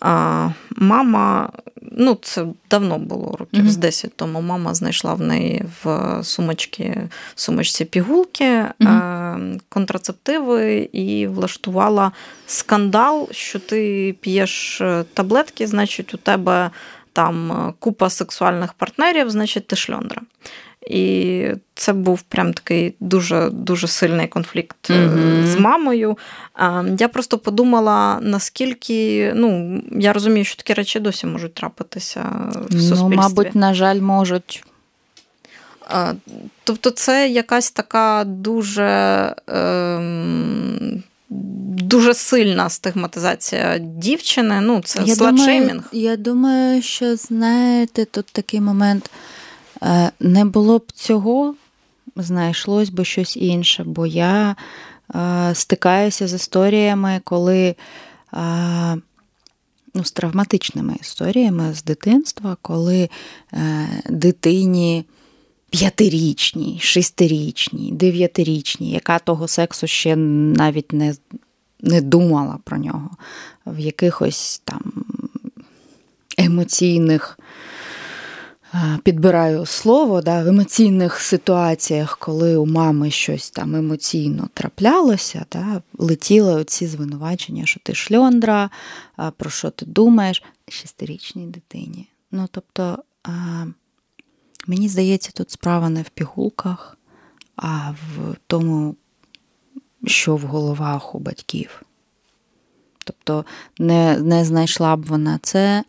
а, 0.00 0.48
Мама, 0.70 1.50
ну 1.82 2.18
це 2.22 2.46
давно 2.70 2.98
було 2.98 3.36
років 3.38 3.64
mm-hmm. 3.64 3.68
з 3.68 3.76
10 3.76 4.16
тому. 4.16 4.40
Мама 4.40 4.74
знайшла 4.74 5.14
в 5.14 5.20
неї 5.20 5.64
в 5.84 6.18
сумочці, 6.22 6.96
в 7.34 7.40
сумочці 7.40 7.84
пігулки, 7.84 8.64
mm-hmm. 8.80 9.60
контрацептиви 9.68 10.88
і 10.92 11.26
влаштувала 11.26 12.12
скандал, 12.46 13.28
що 13.30 13.58
ти 13.58 14.14
п'єш 14.20 14.80
е, 14.80 15.04
таблетки, 15.14 15.66
значить, 15.66 16.14
у 16.14 16.16
тебе 16.16 16.70
там 17.12 17.74
купа 17.78 18.10
сексуальних 18.10 18.72
партнерів, 18.72 19.30
значить, 19.30 19.66
ти 19.66 19.76
шльондра. 19.76 20.22
І 20.88 21.44
це 21.74 21.92
був 21.92 22.22
прям 22.22 22.52
такий 22.52 22.94
дуже 23.00 23.50
дуже 23.50 23.86
сильний 23.88 24.26
конфлікт 24.26 24.90
mm-hmm. 24.90 25.46
з 25.46 25.56
мамою. 25.56 26.18
Я 26.98 27.08
просто 27.08 27.38
подумала, 27.38 28.18
наскільки 28.22 29.32
ну, 29.36 29.82
я 29.92 30.12
розумію, 30.12 30.44
що 30.44 30.56
такі 30.56 30.74
речі 30.74 31.00
досі 31.00 31.26
можуть 31.26 31.54
трапитися 31.54 32.20
в 32.20 32.74
ну, 32.74 32.80
суспільстві. 32.80 32.96
Ну, 33.00 33.08
мабуть, 33.08 33.54
на 33.54 33.74
жаль, 33.74 34.00
можуть. 34.00 34.64
Тобто, 36.64 36.90
це 36.90 37.28
якась 37.28 37.70
така 37.70 38.24
дуже. 38.26 39.34
Ем, 39.46 41.02
дуже 41.88 42.14
сильна 42.14 42.68
стигматизація 42.68 43.78
дівчини. 43.78 44.60
Ну, 44.60 44.80
це 44.84 45.06
сладшеймінг. 45.06 45.82
Я 45.92 46.16
думаю, 46.16 46.82
що 46.82 47.16
знаєте, 47.16 48.04
тут 48.04 48.26
такий 48.26 48.60
момент. 48.60 49.10
Е, 49.82 50.12
не 50.20 50.44
було 50.44 50.78
б 50.78 50.92
цього, 50.92 51.54
знайшлось 52.16 52.90
би 52.90 53.04
щось 53.04 53.36
інше, 53.36 53.84
бо 53.84 54.06
я 54.06 54.56
е, 55.14 55.54
стикаюся 55.54 56.28
з 56.28 56.32
історіями, 56.32 57.20
коли 57.24 57.74
е, 58.34 58.96
ну, 59.94 60.04
з 60.04 60.12
травматичними 60.12 60.96
історіями 61.00 61.74
з 61.74 61.84
дитинства, 61.84 62.56
коли 62.62 63.08
дитині 64.10 65.04
п'ятирічній, 65.70 66.78
шестирічній, 66.82 67.92
дев'ятирічній, 67.92 68.90
яка 68.90 69.18
того 69.18 69.48
сексу 69.48 69.86
ще 69.86 70.16
навіть 70.16 70.92
не, 70.92 71.14
не 71.80 72.00
думала 72.00 72.58
про 72.64 72.78
нього, 72.78 73.10
в 73.66 73.78
якихось 73.78 74.62
там 74.64 74.92
емоційних. 76.38 77.38
Підбираю 79.02 79.66
слово 79.66 80.22
да, 80.22 80.42
в 80.42 80.46
емоційних 80.46 81.20
ситуаціях, 81.20 82.18
коли 82.18 82.56
у 82.56 82.66
мами 82.66 83.10
щось 83.10 83.50
там 83.50 83.74
емоційно 83.74 84.48
траплялося, 84.54 85.46
да, 85.52 85.82
летіли 85.98 86.54
оці 86.54 86.86
звинувачення, 86.86 87.66
що 87.66 87.80
ти 87.82 87.94
шльондра, 87.94 88.70
про 89.36 89.50
що 89.50 89.70
ти 89.70 89.86
думаєш, 89.86 90.42
шестирічній 90.68 91.46
дитині. 91.46 92.08
Ну, 92.30 92.48
тобто, 92.50 92.98
мені 94.66 94.88
здається, 94.88 95.30
тут 95.34 95.50
справа 95.50 95.88
не 95.88 96.02
в 96.02 96.08
пігулках, 96.08 96.98
а 97.56 97.90
в 97.90 98.36
тому, 98.46 98.96
що 100.06 100.36
в 100.36 100.40
головах 100.40 101.14
у 101.14 101.18
батьків. 101.18 101.82
Тобто 103.04 103.44
не 103.78 104.18
не 104.18 104.44
знайшла 104.44 104.96
б 104.96 105.04
вона 105.04 105.38
це, 105.42 105.84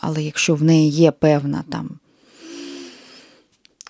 але 0.00 0.22
якщо 0.22 0.54
в 0.54 0.62
неї 0.62 0.90
є 0.90 1.10
певна 1.10 1.64
там. 1.70 1.90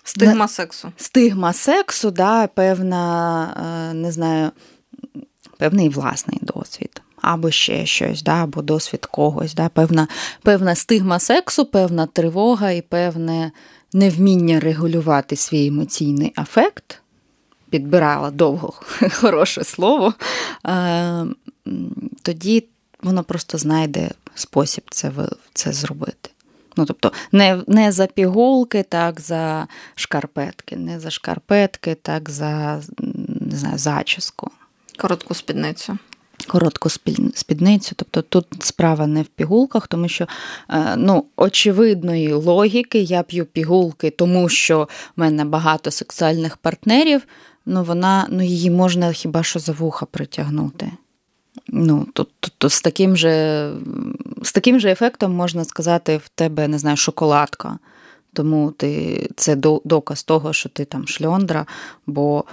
Стигма 0.03 0.47
сексу. 0.47 0.91
Стигма 0.97 1.53
сексу, 1.53 2.11
да, 2.11 2.47
певна, 2.47 3.91
не 3.95 4.11
знаю, 4.11 4.51
певний 5.57 5.89
власний 5.89 6.39
досвід 6.41 7.01
або 7.21 7.51
ще 7.51 7.85
щось, 7.85 8.23
да, 8.23 8.43
або 8.43 8.61
досвід 8.61 9.05
когось, 9.05 9.53
да, 9.53 9.69
певна 9.69 10.07
певна 10.43 10.75
стигма 10.75 11.19
сексу, 11.19 11.65
певна 11.65 12.05
тривога 12.05 12.71
і 12.71 12.81
певне 12.81 13.51
невміння 13.93 14.59
регулювати 14.59 15.35
свій 15.35 15.67
емоційний 15.67 16.33
афект. 16.35 17.01
Підбирала 17.69 18.31
довго 18.31 18.73
хороше 19.11 19.63
слово, 19.63 20.13
тоді 22.21 22.65
воно 23.03 23.23
просто 23.23 23.57
знайде 23.57 24.09
спосіб 24.41 24.83
це 24.89 25.11
це 25.53 25.71
зробити. 25.71 26.29
Ну, 26.77 26.85
Тобто, 26.85 27.11
не 27.31 27.63
не 27.67 27.91
за 27.91 28.07
пігулки, 28.07 28.83
так 28.83 29.21
за 29.21 29.67
шкарпетки, 29.95 30.75
не 30.75 30.99
за 30.99 31.09
шкарпетки, 31.11 31.95
так 31.95 32.29
за 32.29 32.81
не 33.41 33.57
знаю, 33.57 33.77
зачіску. 33.77 34.51
Коротку 34.97 35.33
спідницю 35.33 35.97
коротку 36.47 36.89
спідницю. 37.33 37.95
Тобто 37.95 38.21
тут 38.21 38.45
справа 38.59 39.07
не 39.07 39.21
в 39.21 39.25
пігулках, 39.25 39.87
тому 39.87 40.07
що 40.07 40.27
е, 40.69 40.95
ну, 40.97 41.25
очевидної 41.35 42.33
логіки 42.33 42.99
я 42.99 43.23
п'ю 43.23 43.45
пігулки, 43.45 44.09
тому 44.09 44.49
що 44.49 44.87
в 45.17 45.19
мене 45.19 45.45
багато 45.45 45.91
сексуальних 45.91 46.57
партнерів, 46.57 47.21
ну 47.65 47.83
вона 47.83 48.27
ну, 48.29 48.43
її 48.43 48.69
можна 48.69 49.11
хіба 49.11 49.43
що 49.43 49.59
за 49.59 49.71
вуха 49.71 50.05
притягнути. 50.05 50.91
Ну, 51.73 52.07
то, 52.13 52.23
то, 52.23 52.49
то 52.57 52.69
з 52.69 52.81
таким 52.81 53.17
же 53.17 53.73
з 54.43 54.51
таким 54.51 54.79
же 54.79 54.91
ефектом 54.91 55.33
можна 55.33 55.65
сказати, 55.65 56.17
в 56.17 56.29
тебе 56.29 56.67
не 56.67 56.79
знаю, 56.79 56.97
шоколадка. 56.97 57.79
Тому 58.33 58.71
ти, 58.71 59.29
це 59.35 59.55
доказ 59.85 60.23
того, 60.23 60.53
що 60.53 60.69
ти 60.69 60.85
там 60.85 61.07
шльондра, 61.07 61.65
бо 62.07 62.45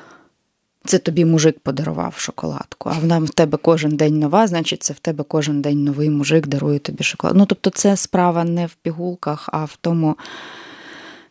це 0.85 0.99
тобі 0.99 1.25
мужик 1.25 1.59
подарував 1.59 2.15
шоколадку, 2.17 2.91
а 2.95 2.99
вона 2.99 3.19
в 3.19 3.31
тебе 3.31 3.59
кожен 3.59 3.97
день 3.97 4.19
нова, 4.19 4.47
значить, 4.47 4.83
це 4.83 4.93
в 4.93 4.99
тебе 4.99 5.25
кожен 5.29 5.63
день 5.63 5.85
новий 5.85 6.11
мужик 6.11 6.47
дарує 6.47 6.79
тобі 6.79 7.05
шоколадку. 7.05 7.39
Ну, 7.39 7.47
тобто, 7.47 7.71
це 7.71 7.97
справа 7.97 8.45
не 8.45 8.67
в 8.67 8.75
пігулках, 8.75 9.49
а 9.53 9.65
в 9.65 9.79
тому, 9.81 10.17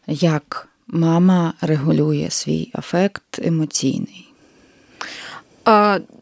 як 0.08 0.68
мама 0.88 1.54
регулює 1.62 2.28
свій 2.30 2.72
афект 2.74 3.40
емоційний. 3.40 4.27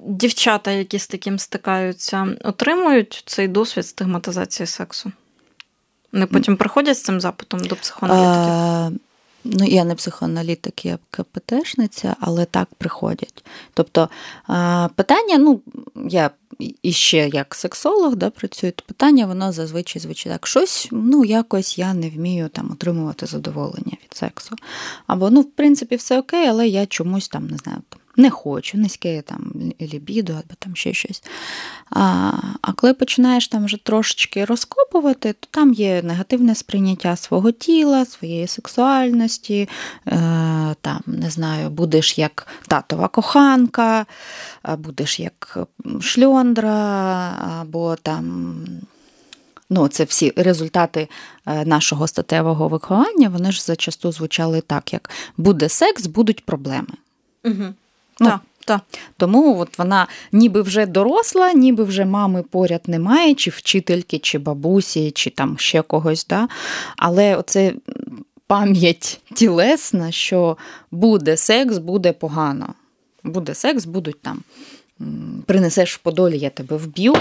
Дівчата, 0.07 0.71
які 0.71 0.99
з 0.99 1.07
таким 1.07 1.39
стикаються, 1.39 2.27
отримують 2.43 3.23
цей 3.25 3.47
досвід 3.47 3.87
стигматизації 3.87 4.67
сексу? 4.67 5.11
Вони 6.13 6.25
потім 6.25 6.57
приходять 6.57 6.97
з 6.97 7.03
цим 7.03 7.21
запитом 7.21 7.59
до 7.59 7.75
психоаналітиків? 7.75 8.99
Ну, 9.43 9.65
я 9.65 9.83
не 9.83 9.95
психоаналітик, 9.95 10.85
я 10.85 10.97
КПТшниця, 11.11 12.15
але 12.19 12.45
так 12.45 12.67
приходять. 12.77 13.45
Тобто 13.73 14.09
питання, 14.95 15.37
ну, 15.37 15.61
я 16.09 16.29
іще 16.81 17.29
як 17.33 17.55
сексолог 17.55 18.15
да, 18.15 18.29
працюю, 18.29 18.73
то 18.73 18.83
питання, 18.87 19.25
воно 19.25 19.51
зазвичай 19.51 20.01
звучить 20.01 20.31
так, 20.31 20.47
щось, 20.47 20.87
ну, 20.91 21.25
якось 21.25 21.77
я 21.77 21.93
не 21.93 22.09
вмію 22.09 22.49
там 22.49 22.71
отримувати 22.71 23.25
задоволення 23.25 23.97
від 24.03 24.17
сексу. 24.17 24.55
Або, 25.07 25.29
ну, 25.29 25.41
в 25.41 25.51
принципі, 25.51 25.95
все 25.95 26.19
окей, 26.19 26.47
але 26.47 26.67
я 26.67 26.85
чомусь 26.85 27.29
там 27.29 27.47
не 27.47 27.57
знаю. 27.57 27.81
там, 27.89 27.99
не 28.17 28.29
хочу, 28.29 28.77
низьке 28.77 29.21
там 29.21 29.71
лібідо 29.81 30.33
або 30.33 30.55
там 30.59 30.75
ще 30.75 30.93
щось. 30.93 31.23
А 31.89 32.31
а 32.61 32.73
коли 32.73 32.93
починаєш 32.93 33.47
там 33.47 33.65
вже 33.65 33.77
трошечки 33.77 34.45
розкопувати, 34.45 35.33
то 35.33 35.47
там 35.51 35.73
є 35.73 36.01
негативне 36.01 36.55
сприйняття 36.55 37.15
свого 37.15 37.51
тіла, 37.51 38.05
своєї 38.05 38.47
сексуальності, 38.47 39.69
е, 40.07 40.11
там, 40.81 41.01
не 41.05 41.29
знаю, 41.29 41.69
будеш 41.69 42.17
як 42.17 42.47
татова 42.67 43.07
коханка, 43.07 44.05
будеш 44.77 45.19
як 45.19 45.57
шльондра, 46.01 46.71
або 47.61 47.95
там. 47.95 48.55
Ну, 49.69 49.87
це 49.87 50.03
всі 50.03 50.33
результати 50.35 51.09
е, 51.45 51.65
нашого 51.65 52.07
статевого 52.07 52.67
виховання, 52.67 53.29
вони 53.29 53.51
ж 53.51 53.63
зачасту 53.63 54.11
звучали 54.11 54.61
так, 54.61 54.93
як 54.93 55.09
буде 55.37 55.69
секс, 55.69 56.07
будуть 56.07 56.45
проблеми. 56.45 56.93
Угу. 57.43 57.73
Ну, 58.19 58.27
так, 58.27 58.39
так. 58.65 58.81
Тому 59.17 59.59
от 59.59 59.77
вона 59.77 60.07
ніби 60.31 60.61
вже 60.61 60.85
доросла, 60.85 61.53
ніби 61.53 61.83
вже 61.83 62.05
мами 62.05 62.43
поряд 62.43 62.81
немає, 62.87 63.35
чи 63.35 63.49
вчительки, 63.49 64.19
чи 64.19 64.37
бабусі, 64.37 65.11
чи 65.11 65.29
там 65.29 65.57
ще 65.57 65.81
когось. 65.81 66.25
Да? 66.29 66.47
Але 66.97 67.35
оце 67.35 67.73
пам'ять 68.47 69.21
тілесна, 69.33 70.11
що 70.11 70.57
буде 70.91 71.37
секс, 71.37 71.77
буде 71.77 72.13
погано. 72.13 72.73
Буде 73.23 73.55
секс, 73.55 73.85
будуть 73.85 74.21
там. 74.21 74.43
Принесеш 75.45 75.95
в 75.95 75.97
подолі, 75.97 76.37
я 76.37 76.49
тебе 76.49 76.77
вб'ю. 76.77 77.15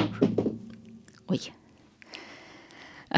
Ой. 1.29 1.53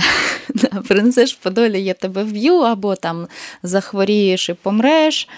принесеш 0.89 1.35
в 1.35 1.37
подолі, 1.37 1.85
я 1.85 1.95
тебе 1.95 2.25
вб'ю, 2.25 2.57
або 2.57 2.97
там 2.97 3.27
захворієш 3.63 4.49
і 4.49 4.55
помреш, 4.55 5.29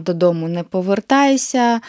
додому 0.00 0.48
не 0.48 0.62
повертайся, 0.62 1.80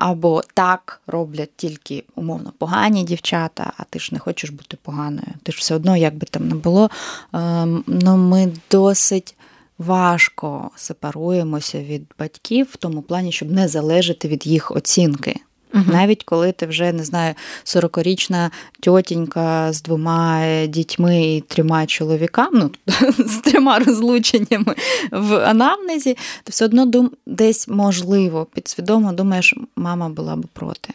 або 0.00 0.42
так 0.54 1.00
роблять 1.06 1.50
тільки 1.56 2.04
умовно 2.14 2.52
погані 2.58 3.04
дівчата, 3.04 3.72
а 3.76 3.84
ти 3.90 3.98
ж 3.98 4.08
не 4.12 4.18
хочеш 4.18 4.50
бути 4.50 4.76
поганою. 4.82 5.32
Ти 5.42 5.52
ж 5.52 5.58
все 5.58 5.74
одно, 5.74 5.96
як 5.96 6.14
би 6.14 6.26
там 6.30 6.48
не 6.48 6.54
було, 6.54 6.90
ем, 7.32 7.84
ну 7.86 8.16
ми 8.16 8.52
досить. 8.70 9.34
Важко 9.78 10.70
сепаруємося 10.76 11.82
від 11.82 12.02
батьків 12.18 12.68
в 12.70 12.76
тому 12.76 13.02
плані, 13.02 13.32
щоб 13.32 13.50
не 13.50 13.68
залежати 13.68 14.28
від 14.28 14.46
їх 14.46 14.70
оцінки. 14.70 15.40
Угу. 15.74 15.84
Навіть 15.92 16.24
коли 16.24 16.52
ти 16.52 16.66
вже 16.66 16.92
не 16.92 17.04
знаю, 17.04 17.34
40-річна 17.64 18.50
тьотінька 18.80 19.72
з 19.72 19.82
двома 19.82 20.46
дітьми 20.66 21.36
і 21.36 21.40
трьома 21.40 21.86
чоловіками, 21.86 22.60
ну 22.60 22.70
з 23.18 23.36
трьома 23.36 23.78
розлученнями 23.78 24.74
в 25.12 25.34
анамнезі, 25.34 26.16
ти 26.44 26.50
все 26.50 26.64
одно 26.64 26.86
дум, 26.86 27.10
десь 27.26 27.68
можливо 27.68 28.46
підсвідомо 28.54 29.12
думаєш, 29.12 29.54
мама 29.76 30.08
була 30.08 30.36
б 30.36 30.46
проти. 30.52 30.94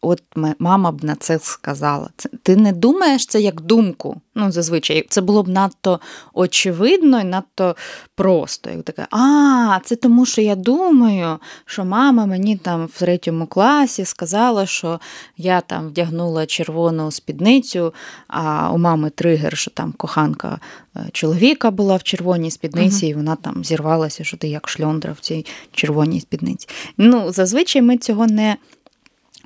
От 0.00 0.22
мама 0.58 0.92
б 0.92 1.04
на 1.04 1.14
це 1.14 1.38
сказала. 1.38 2.08
Ти 2.42 2.56
не 2.56 2.72
думаєш 2.72 3.26
це 3.26 3.40
як 3.40 3.60
думку. 3.60 4.20
Ну, 4.34 4.52
зазвичай 4.52 5.06
це 5.08 5.20
було 5.20 5.42
б 5.42 5.48
надто 5.48 6.00
очевидно 6.34 7.20
і 7.20 7.24
надто 7.24 7.76
просто. 8.14 8.70
Як 8.70 8.82
таке, 8.82 9.06
а, 9.10 9.78
це 9.84 9.96
тому, 9.96 10.26
що 10.26 10.42
я 10.42 10.56
думаю, 10.56 11.38
що 11.64 11.84
мама 11.84 12.26
мені 12.26 12.56
там 12.56 12.86
в 12.86 12.98
третьому 12.98 13.46
класі 13.46 14.04
сказала, 14.04 14.66
що 14.66 15.00
я 15.36 15.60
там 15.60 15.88
вдягнула 15.88 16.46
червону 16.46 17.10
спідницю, 17.10 17.94
а 18.28 18.72
у 18.72 18.78
мами 18.78 19.10
тригер, 19.10 19.56
що 19.56 19.70
там 19.70 19.92
коханка 19.92 20.60
е, 20.96 21.00
чоловіка 21.12 21.70
була 21.70 21.96
в 21.96 22.02
червоній 22.02 22.50
спідниці, 22.50 23.06
uh 23.06 23.10
і 23.10 23.14
вона 23.14 23.36
там 23.36 23.64
зірвалася, 23.64 24.24
що 24.24 24.36
ти 24.36 24.48
як 24.48 24.68
шльондра 24.68 25.12
в 25.12 25.20
цій 25.20 25.46
червоній 25.72 26.20
спідниці. 26.20 26.68
Ну, 26.98 27.32
зазвичай 27.32 27.82
ми 27.82 27.96
цього 27.96 28.26
не 28.26 28.56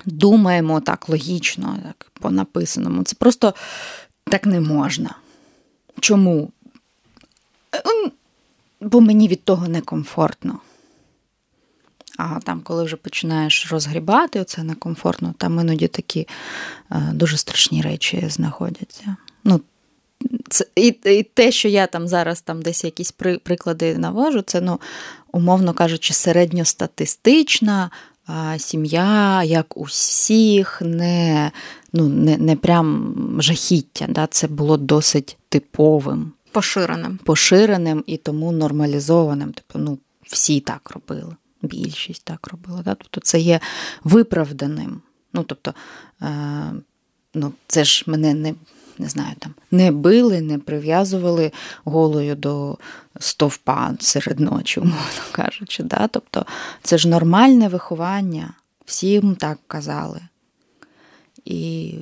думаємо 0.05 0.81
так 0.81 1.09
логічно, 1.09 1.77
так 1.83 2.11
по 2.13 2.31
написаному. 2.31 3.03
Це 3.03 3.15
просто 3.15 3.53
так 4.23 4.45
не 4.45 4.59
можна. 4.59 5.15
Чому? 5.99 6.51
Ем, 7.71 8.11
бо 8.81 9.01
мені 9.01 9.27
від 9.27 9.43
того 9.43 9.67
некомфортно. 9.67 10.59
А 12.17 12.39
там, 12.39 12.61
коли 12.61 12.83
вже 12.83 12.95
починаєш 12.95 13.71
розгрібати, 13.71 14.39
оце 14.39 14.63
некомфортно, 14.63 15.33
там 15.37 15.59
іноді 15.59 15.87
такі 15.87 16.27
е, 16.91 17.09
дуже 17.13 17.37
страшні 17.37 17.81
речі 17.81 18.25
знаходяться. 18.29 19.15
Ну, 19.43 19.61
це, 20.49 20.65
І 20.75 20.87
і 21.05 21.23
те, 21.23 21.51
що 21.51 21.67
я 21.67 21.87
там 21.87 22.07
зараз 22.07 22.41
там 22.41 22.61
десь 22.61 22.83
якісь 22.83 23.11
при, 23.11 23.37
приклади 23.37 23.97
навожу, 23.97 24.41
це, 24.41 24.61
ну, 24.61 24.79
умовно 25.31 25.73
кажучи, 25.73 26.13
середньостатистична 26.13 27.91
сім'я, 28.57 29.43
як 29.43 29.77
у 29.77 29.83
всіх, 29.83 30.81
не 30.81 31.51
ну, 31.93 32.09
не, 32.09 32.37
не 32.37 32.55
прям 32.55 33.15
жахіття. 33.39 34.05
Да? 34.09 34.27
Це 34.27 34.47
було 34.47 34.77
досить 34.77 35.37
типовим. 35.49 36.31
Поширеним. 36.51 37.19
Поширеним 37.23 38.03
і 38.07 38.17
тому 38.17 38.51
нормалізованим. 38.51 39.53
Тобто, 39.53 39.79
ну, 39.79 39.97
всі 40.23 40.59
так 40.59 40.91
робили, 40.91 41.35
більшість 41.61 42.25
так 42.25 42.47
робила. 42.47 42.81
Да? 42.81 42.95
Тобто 42.95 43.21
це 43.21 43.39
є 43.39 43.59
виправданим. 44.03 45.01
Ну, 45.33 45.43
тобто, 45.43 45.73
е, 46.21 46.73
ну, 47.33 47.53
це 47.67 47.83
ж 47.83 48.03
мене 48.07 48.33
не 48.33 48.53
не 48.99 49.09
знаю, 49.09 49.35
там 49.39 49.55
не 49.71 49.91
били, 49.91 50.41
не 50.41 50.59
прив'язували 50.59 51.51
голою 51.85 52.35
до 52.35 52.77
стовпа 53.19 53.95
серед 53.99 54.39
ночі, 54.39 54.79
умовно 54.79 55.23
кажучи. 55.31 55.83
Да? 55.83 56.07
Тобто 56.07 56.45
це 56.81 56.97
ж 56.97 57.07
нормальне 57.07 57.67
виховання, 57.67 58.53
всім 58.85 59.35
так 59.35 59.59
казали. 59.67 60.21
І, 61.45 61.93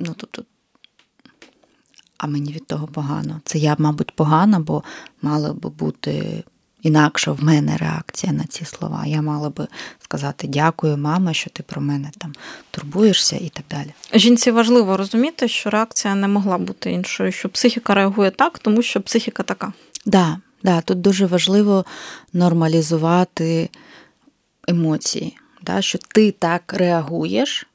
ну, 0.00 0.14
тобто, 0.16 0.44
а 2.18 2.26
мені 2.26 2.52
від 2.52 2.66
того 2.66 2.86
погано. 2.86 3.40
Це 3.44 3.58
я, 3.58 3.76
мабуть, 3.78 4.16
погана, 4.16 4.60
бо 4.60 4.82
мала 5.22 5.52
би 5.52 5.70
бути 5.70 6.44
інакша 6.82 7.32
в 7.32 7.44
мене 7.44 7.76
реакція 7.76 8.32
на 8.32 8.44
ці 8.44 8.64
слова. 8.64 9.06
Я 9.06 9.22
мала 9.22 9.50
би 9.50 9.66
сказати 10.00 10.46
дякую, 10.46 10.96
мама, 10.96 11.32
що 11.32 11.50
ти 11.50 11.62
про 11.62 11.80
мене 11.80 12.10
там 12.18 12.32
турбуєшся 12.70 13.36
і 13.36 13.48
так 13.48 13.64
далі. 13.70 13.94
Жінці 14.14 14.50
важливо 14.50 14.96
розуміти, 14.96 15.48
що 15.48 15.70
реакція 15.70 16.14
не 16.14 16.28
могла 16.28 16.58
бути 16.58 16.90
іншою, 16.90 17.32
що 17.32 17.48
психіка 17.48 17.94
реагує 17.94 18.30
так, 18.30 18.58
тому 18.58 18.82
що 18.82 19.00
психіка 19.00 19.42
така. 19.42 19.72
Да, 20.06 20.38
да, 20.62 20.80
тут 20.80 21.00
дуже 21.00 21.26
важливо 21.26 21.84
нормалізувати 22.32 23.70
емоції, 24.68 25.36
да, 25.62 25.82
що 25.82 25.98
ти 25.98 26.30
так 26.30 26.74
реагуєш. 26.76 27.66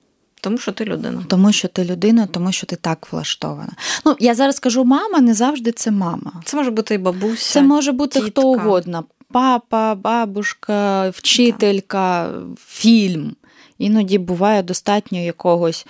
Тому 0.44 0.58
що 0.58 0.72
ти 0.72 0.86
людина. 0.86 1.26
Тому 1.28 1.52
що 1.52 1.68
ти 1.68 1.86
людина, 1.86 2.28
тому 2.32 2.52
що 2.52 2.66
ти 2.66 2.76
так 2.76 3.08
влаштована. 3.12 3.72
Ну, 4.06 4.16
я 4.20 4.36
зараз 4.36 4.60
кажу, 4.60 4.84
мама 4.84 5.20
не 5.20 5.34
завжди 5.34 5.72
це 5.72 5.92
мама. 5.92 6.34
Це 6.46 6.58
може 6.58 6.72
бути 6.72 6.96
і 6.96 6.98
бабуся. 6.98 7.54
Це 7.54 7.62
може 7.62 7.92
бути 7.92 8.20
тітка. 8.20 8.42
хто 8.42 8.48
угодно: 8.48 9.04
папа, 9.32 9.96
бабушка, 9.96 11.10
вчителька, 11.10 12.30
фільм. 12.68 13.36
Іноді 13.78 14.18
буває 14.18 14.64
достатньо 14.64 15.20
якогось 15.20 15.86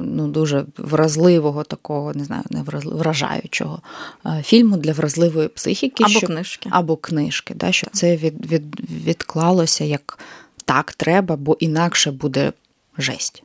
ну, 0.00 0.28
дуже 0.28 0.64
вразливого, 0.78 1.64
такого, 1.64 2.14
не 2.14 2.24
знаю, 2.24 2.42
не 2.50 2.62
вражаючого 2.84 3.80
фільму 4.42 4.76
для 4.76 4.92
вразливої 4.92 5.48
психіки. 5.48 6.04
Або 6.04 6.10
щоб, 6.10 6.30
книжки. 6.30 6.70
Або 6.72 6.96
книжки, 6.96 7.54
да, 7.54 7.72
щоб 7.72 7.90
це 7.92 8.16
від, 8.16 8.52
від, 8.52 8.90
відклалося 8.90 9.84
як 9.84 10.18
так 10.64 10.92
треба, 10.92 11.36
бо 11.36 11.56
інакше 11.60 12.10
буде 12.10 12.52
жесть. 12.98 13.42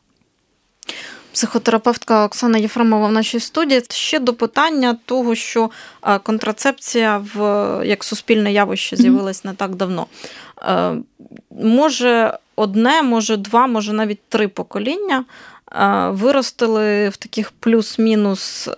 Психотерапевтка 1.33 2.25
Оксана 2.25 2.57
Єфремова 2.57 3.07
в 3.07 3.11
нашій 3.11 3.39
студії 3.39 3.81
ще 3.89 4.19
до 4.19 4.33
питання 4.33 4.97
того, 5.05 5.35
що 5.35 5.69
контрацепція 6.23 7.25
в 7.33 7.37
як 7.85 8.03
суспільне 8.03 8.53
явище 8.53 8.95
з'явилась 8.95 9.43
не 9.43 9.53
так 9.53 9.75
давно. 9.75 10.07
Може, 11.51 12.37
одне, 12.55 13.01
може, 13.01 13.37
два, 13.37 13.67
може 13.67 13.93
навіть 13.93 14.19
три 14.29 14.47
покоління 14.47 15.25
виростили 16.09 17.09
в 17.09 17.17
таких 17.17 17.51
плюс-мінус. 17.51 18.69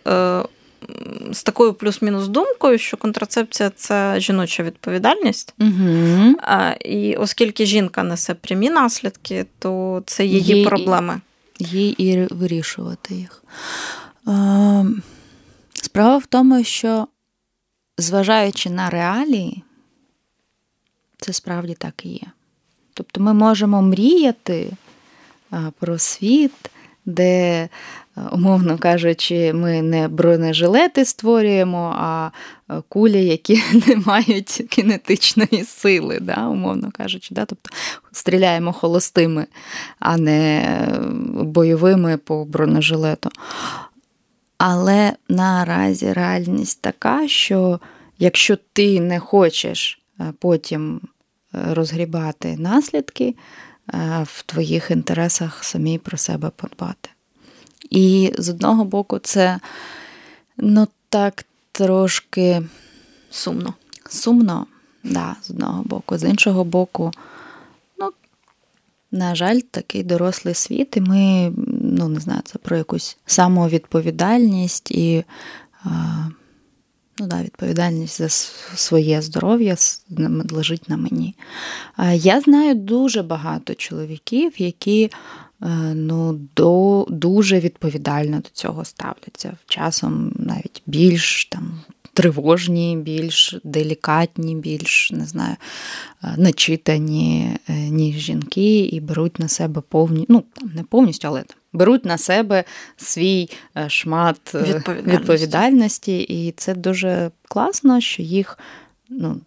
З 1.31 1.43
такою 1.43 1.73
плюс-мінус 1.73 2.27
думкою, 2.27 2.77
що 2.77 2.97
контрацепція 2.97 3.69
це 3.69 4.19
жіноча 4.19 4.63
відповідальність. 4.63 5.53
Угу. 5.59 6.36
І 6.86 7.15
оскільки 7.15 7.65
жінка 7.65 8.03
несе 8.03 8.34
прямі 8.34 8.69
наслідки, 8.69 9.45
то 9.59 10.03
це 10.05 10.25
її 10.25 10.57
Є, 10.57 10.65
проблеми. 10.65 11.21
Їй 11.59 11.89
і 11.89 12.27
вирішувати 12.34 13.15
їх. 13.15 13.43
Справа 15.73 16.17
в 16.17 16.25
тому, 16.25 16.63
що, 16.63 17.07
зважаючи 17.97 18.69
на 18.69 18.89
реалії, 18.89 19.63
це 21.17 21.34
справді 21.34 21.73
так 21.73 22.05
і 22.05 22.09
є. 22.09 22.27
Тобто 22.93 23.21
ми 23.21 23.34
можемо 23.34 23.81
мріяти 23.81 24.71
про 25.79 25.97
світ, 25.97 26.51
де, 27.05 27.69
умовно 28.32 28.78
кажучи, 28.78 29.53
ми 29.53 29.82
не 29.82 30.07
бронежилети 30.07 31.05
створюємо, 31.05 31.95
а 31.97 32.32
кулі, 32.89 33.26
які 33.26 33.64
не 33.88 33.95
мають 34.05 34.64
кінетичної 34.70 35.64
сили, 35.64 36.20
да, 36.22 36.47
умовно 36.47 36.91
кажучи. 36.91 37.36
Да? 37.36 37.45
Тобто 37.45 37.70
стріляємо 38.11 38.74
холостими, 38.74 39.47
а 39.99 40.18
не 40.18 40.68
бойовими 41.34 42.18
по 42.18 42.45
бронежилету. 42.45 43.30
Але 44.57 45.14
наразі 45.30 46.14
реальність 46.14 46.82
така, 46.82 47.28
що 47.28 47.80
якщо 48.20 48.57
ти 48.74 48.99
не 48.99 49.20
хочеш 49.20 50.01
потім 50.39 51.01
розгрібати 51.53 52.57
наслідки, 52.57 53.36
в 54.24 54.43
твоїх 54.45 54.91
інтересах 54.91 55.64
самі 55.64 55.97
про 55.97 56.18
себе 56.18 56.51
подбати. 56.55 57.09
І 57.89 58.34
з 58.38 58.49
одного 58.49 58.86
боку, 58.86 59.19
це 59.19 59.59
ну 60.57 60.88
так 61.09 61.45
трошки 61.71 62.63
сумно. 63.29 63.73
Сумно, 64.09 64.67
да, 65.03 65.36
з 65.41 65.49
одного 65.49 65.84
боку. 65.84 66.17
З 66.17 66.29
іншого 66.29 66.63
боку, 66.63 67.11
ну, 67.99 68.09
на 69.11 69.36
жаль, 69.36 69.59
такий 69.59 70.03
дорослий 70.03 70.53
світ, 70.53 70.97
і 70.97 71.01
ми, 71.01 71.53
ну, 71.81 72.09
не 72.09 72.19
знаю, 72.19 72.41
це 72.45 72.57
про 72.57 72.77
якусь 72.77 73.17
самовідповідальність 73.25 74.91
і 74.91 75.23
ну, 77.19 77.27
да, 77.27 77.43
відповідальність 77.43 78.17
за 78.17 78.29
своє 78.77 79.21
здоров'я 79.21 79.75
лежить 80.51 80.89
на 80.89 80.97
мені. 80.97 81.36
Я 82.13 82.41
знаю 82.41 82.75
дуже 82.75 83.23
багато 83.23 83.73
чоловіків, 83.75 84.61
які 84.61 85.11
ну, 85.93 86.39
до, 86.55 87.05
дуже 87.09 87.59
відповідально 87.59 88.38
до 88.38 88.49
цього 88.53 88.86
ставляться. 88.86 89.57
Часом 89.68 90.32
навіть 90.36 90.82
більш 90.86 91.45
там. 91.45 91.82
Тривожні, 92.16 92.97
більш 92.97 93.55
делікатні, 93.64 94.55
більш 94.55 95.11
не 95.11 95.26
знаю, 95.26 95.55
е, 96.24 96.34
начитані, 96.38 97.57
е, 97.70 97.74
ніж 97.74 98.16
жінки, 98.16 98.80
і 98.80 98.99
беруть 98.99 99.39
на 99.39 99.47
себе 99.47 99.82
повні, 99.82 100.26
ну 100.30 100.43
там 100.53 100.72
не 100.76 100.84
повністю, 100.84 101.28
але 101.28 101.41
там 101.41 101.57
беруть 101.74 102.05
на 102.05 102.18
себе 102.18 102.64
свій 102.97 103.49
е, 103.78 103.89
шмат 103.89 104.55
е, 104.55 104.59
відповідальності. 104.59 105.11
відповідальності, 105.11 106.22
і 106.22 106.51
це 106.51 106.76
дуже 106.76 107.32
класно, 107.47 108.01
що 108.01 108.24
їх, 108.24 108.59
ну. 109.09 109.41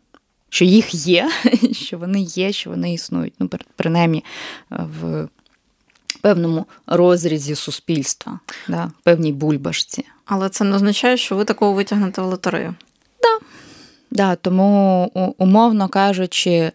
Що 0.49 0.65
їх 0.65 0.95
є, 0.95 1.31
що 1.73 1.99
вони 1.99 2.21
є, 2.21 2.53
що 2.53 2.71
вони 2.71 2.95
існують, 2.95 3.35
ну, 3.39 3.51
принаймні 3.77 4.25
е, 4.73 4.89
в 5.01 5.29
певному 6.27 6.67
розрізі 6.87 7.55
суспільства, 7.55 8.41
да, 8.69 8.91
певній 9.03 9.33
бульбашці. 9.33 10.05
Але 10.25 10.49
це 10.49 10.65
не 10.65 10.77
означає, 10.77 11.17
що 11.17 11.37
ви 11.37 11.45
такого 11.45 11.73
витягнете 11.73 12.23
в 12.23 12.25
лотерею. 12.25 12.75
Так. 13.21 13.41
Да. 13.41 13.47
Да, 14.11 14.37
тому, 14.37 15.11
умовно 15.39 15.89
кажучи, 15.89 16.73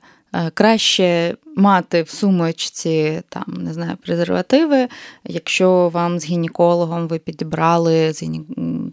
краще 0.54 1.36
мати 1.56 2.04
в 2.04 2.10
сумочці 2.10 3.22
там, 3.30 3.44
не 3.48 3.74
знаю, 3.74 3.98
презервативи, 4.02 4.88
якщо 5.24 5.90
вам 5.90 6.20
з 6.20 6.26
гінекологом 6.26 7.08
ви 7.08 7.20
підібрали 7.20 8.14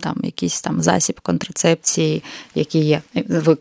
там, 0.00 0.16
якийсь 0.22 0.62
там 0.62 0.82
засіб 0.82 1.20
контрацепції, 1.20 2.22
який 2.54 2.84
є 2.84 3.02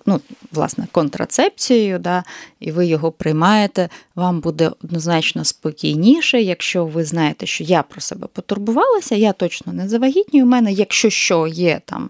ну, 0.06 0.22
власне, 0.52 0.88
контрацепцією, 0.92 2.00
да, 2.00 2.24
і 2.60 2.72
ви 2.72 2.86
його 2.86 3.12
приймаєте, 3.12 3.90
вам 4.18 4.40
буде 4.40 4.72
однозначно 4.84 5.46
спокійніше, 5.46 6.42
якщо 6.42 6.86
ви 6.86 7.04
знаєте, 7.04 7.46
що 7.46 7.64
я 7.64 7.84
про 7.84 8.02
себе 8.02 8.28
потурбувалася, 8.34 9.16
я 9.16 9.34
точно 9.34 9.74
не 9.74 9.90
завагітнюю. 9.90 10.46
У 10.46 10.50
мене, 10.50 10.72
якщо 10.72 11.10
що, 11.10 11.48
є 11.48 11.82
там 11.86 12.10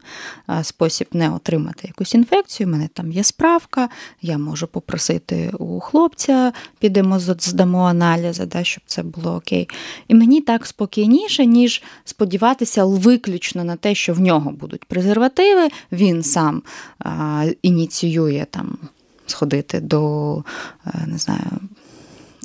спосіб 0.63 1.07
не 1.13 1.29
отримати 1.29 1.87
якусь 1.87 2.15
інфекцію, 2.15 2.67
у 2.67 2.71
мене 2.71 2.89
там 2.93 3.11
є 3.11 3.23
справка, 3.23 3.89
я 4.21 4.37
можу 4.37 4.67
попросити 4.67 5.51
у 5.59 5.79
хлопця 5.79 6.53
підемо 6.79 7.19
здамо 7.19 7.83
аналізи, 7.83 8.45
да, 8.45 8.63
щоб 8.63 8.83
це 8.85 9.03
було 9.03 9.35
окей. 9.35 9.69
І 10.07 10.15
мені 10.15 10.41
так 10.41 10.65
спокійніше, 10.65 11.45
ніж 11.45 11.83
сподіватися 12.05 12.85
виключно 12.85 13.63
на 13.63 13.75
те, 13.75 13.95
що 13.95 14.13
в 14.13 14.19
нього 14.19 14.51
будуть 14.51 14.85
презервативи, 14.85 15.69
він 15.91 16.23
сам 16.23 16.61
а, 16.99 17.45
ініціює 17.61 18.45
там 18.49 18.77
сходити 19.25 19.79
до 19.79 20.43
е, 20.85 21.05
не 21.07 21.17
знаю. 21.17 21.41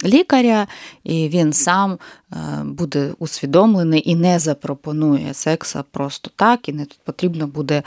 Лікаря, 0.05 0.66
і 1.05 1.28
він 1.28 1.53
сам 1.53 1.98
е, 2.32 2.36
буде 2.64 3.14
усвідомлений 3.18 4.11
і 4.11 4.14
не 4.14 4.38
запропонує 4.38 5.34
секса 5.34 5.84
просто 5.90 6.30
так, 6.36 6.68
і 6.68 6.72
не 6.72 6.86
потрібно 7.05 7.46
буде 7.46 7.82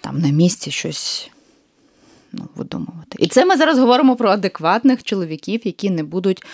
там 0.00 0.18
на 0.18 0.28
місці 0.28 0.70
щось 0.70 1.30
ну, 2.32 2.48
видумувати. 2.56 3.16
І 3.18 3.26
це 3.26 3.44
ми 3.44 3.56
зараз 3.56 3.78
говоримо 3.78 4.16
про 4.16 4.30
адекватних 4.30 5.02
чоловіків, 5.02 5.60
які 5.64 5.90
не 5.90 6.02
будуть 6.02 6.44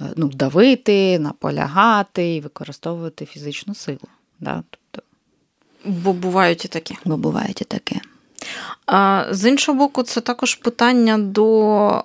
е, 0.00 0.04
ну, 0.16 0.28
давити, 0.28 1.18
наполягати 1.18 2.34
і 2.34 2.40
використовувати 2.40 3.26
фізичну 3.26 3.74
силу. 3.74 4.08
Да? 4.40 4.62
Тобто, 4.70 5.08
Бо 5.84 6.12
бувають 6.12 6.64
і 6.64 6.68
такі. 6.68 6.96
Бо 7.04 7.16
бувають 7.16 7.60
і 7.60 7.64
таке. 7.64 8.00
З 9.30 9.48
іншого 9.48 9.78
боку, 9.78 10.02
це 10.02 10.20
також 10.20 10.54
питання 10.54 11.18
до 11.18 12.02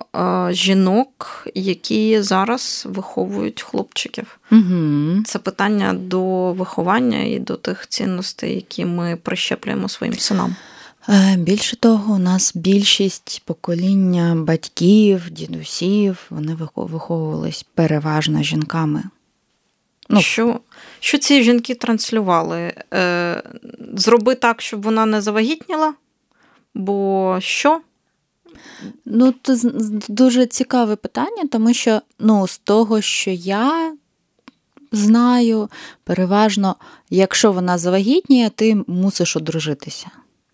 жінок, 0.50 1.46
які 1.54 2.22
зараз 2.22 2.86
виховують 2.88 3.62
хлопчиків. 3.62 4.38
Угу. 4.52 5.22
Це 5.24 5.38
питання 5.38 5.92
до 5.92 6.52
виховання 6.52 7.22
і 7.22 7.38
до 7.38 7.56
тих 7.56 7.86
цінностей, 7.88 8.54
які 8.54 8.84
ми 8.84 9.18
прищеплюємо 9.22 9.88
своїм 9.88 10.14
синам. 10.14 10.56
Е, 11.08 11.36
більше 11.36 11.76
того, 11.76 12.14
у 12.14 12.18
нас 12.18 12.52
більшість 12.56 13.42
покоління 13.44 14.34
батьків, 14.36 15.30
дідусів, 15.30 16.26
вони 16.30 16.56
виховувались 16.74 17.66
переважно 17.74 18.42
жінками. 18.42 19.02
Ну, 20.08 20.20
Що 20.20 20.60
що 21.00 21.18
ці 21.18 21.42
жінки 21.42 21.74
транслювали? 21.74 22.72
Е, 22.94 23.42
Зроби 23.94 24.34
так, 24.34 24.62
щоб 24.62 24.82
вона 24.82 25.06
не 25.06 25.20
завагітніла? 25.20 25.94
Бо 26.76 27.36
що? 27.40 27.80
Ну, 29.04 29.34
це 29.42 29.58
дуже 30.08 30.46
цікаве 30.46 30.96
питання, 30.96 31.42
тому 31.50 31.74
що 31.74 32.00
ну, 32.18 32.46
з 32.46 32.58
того, 32.58 33.00
що 33.00 33.30
я 33.30 33.96
знаю, 34.92 35.68
переважно, 36.04 36.76
якщо 37.10 37.52
вона 37.52 37.78
завагітніє, 37.78 38.50
ти 38.50 38.84
мусиш 38.86 39.36
одружитися. 39.36 40.06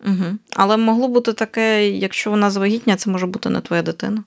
Угу. 0.05 0.25
Але 0.55 0.77
могло 0.77 1.07
бути 1.07 1.33
таке, 1.33 1.89
якщо 1.89 2.29
вона 2.29 2.51
завагітня, 2.51 2.95
це 2.95 3.09
може 3.09 3.25
бути 3.25 3.49
не 3.49 3.61
твоя 3.61 3.81
дитина. 3.81 4.23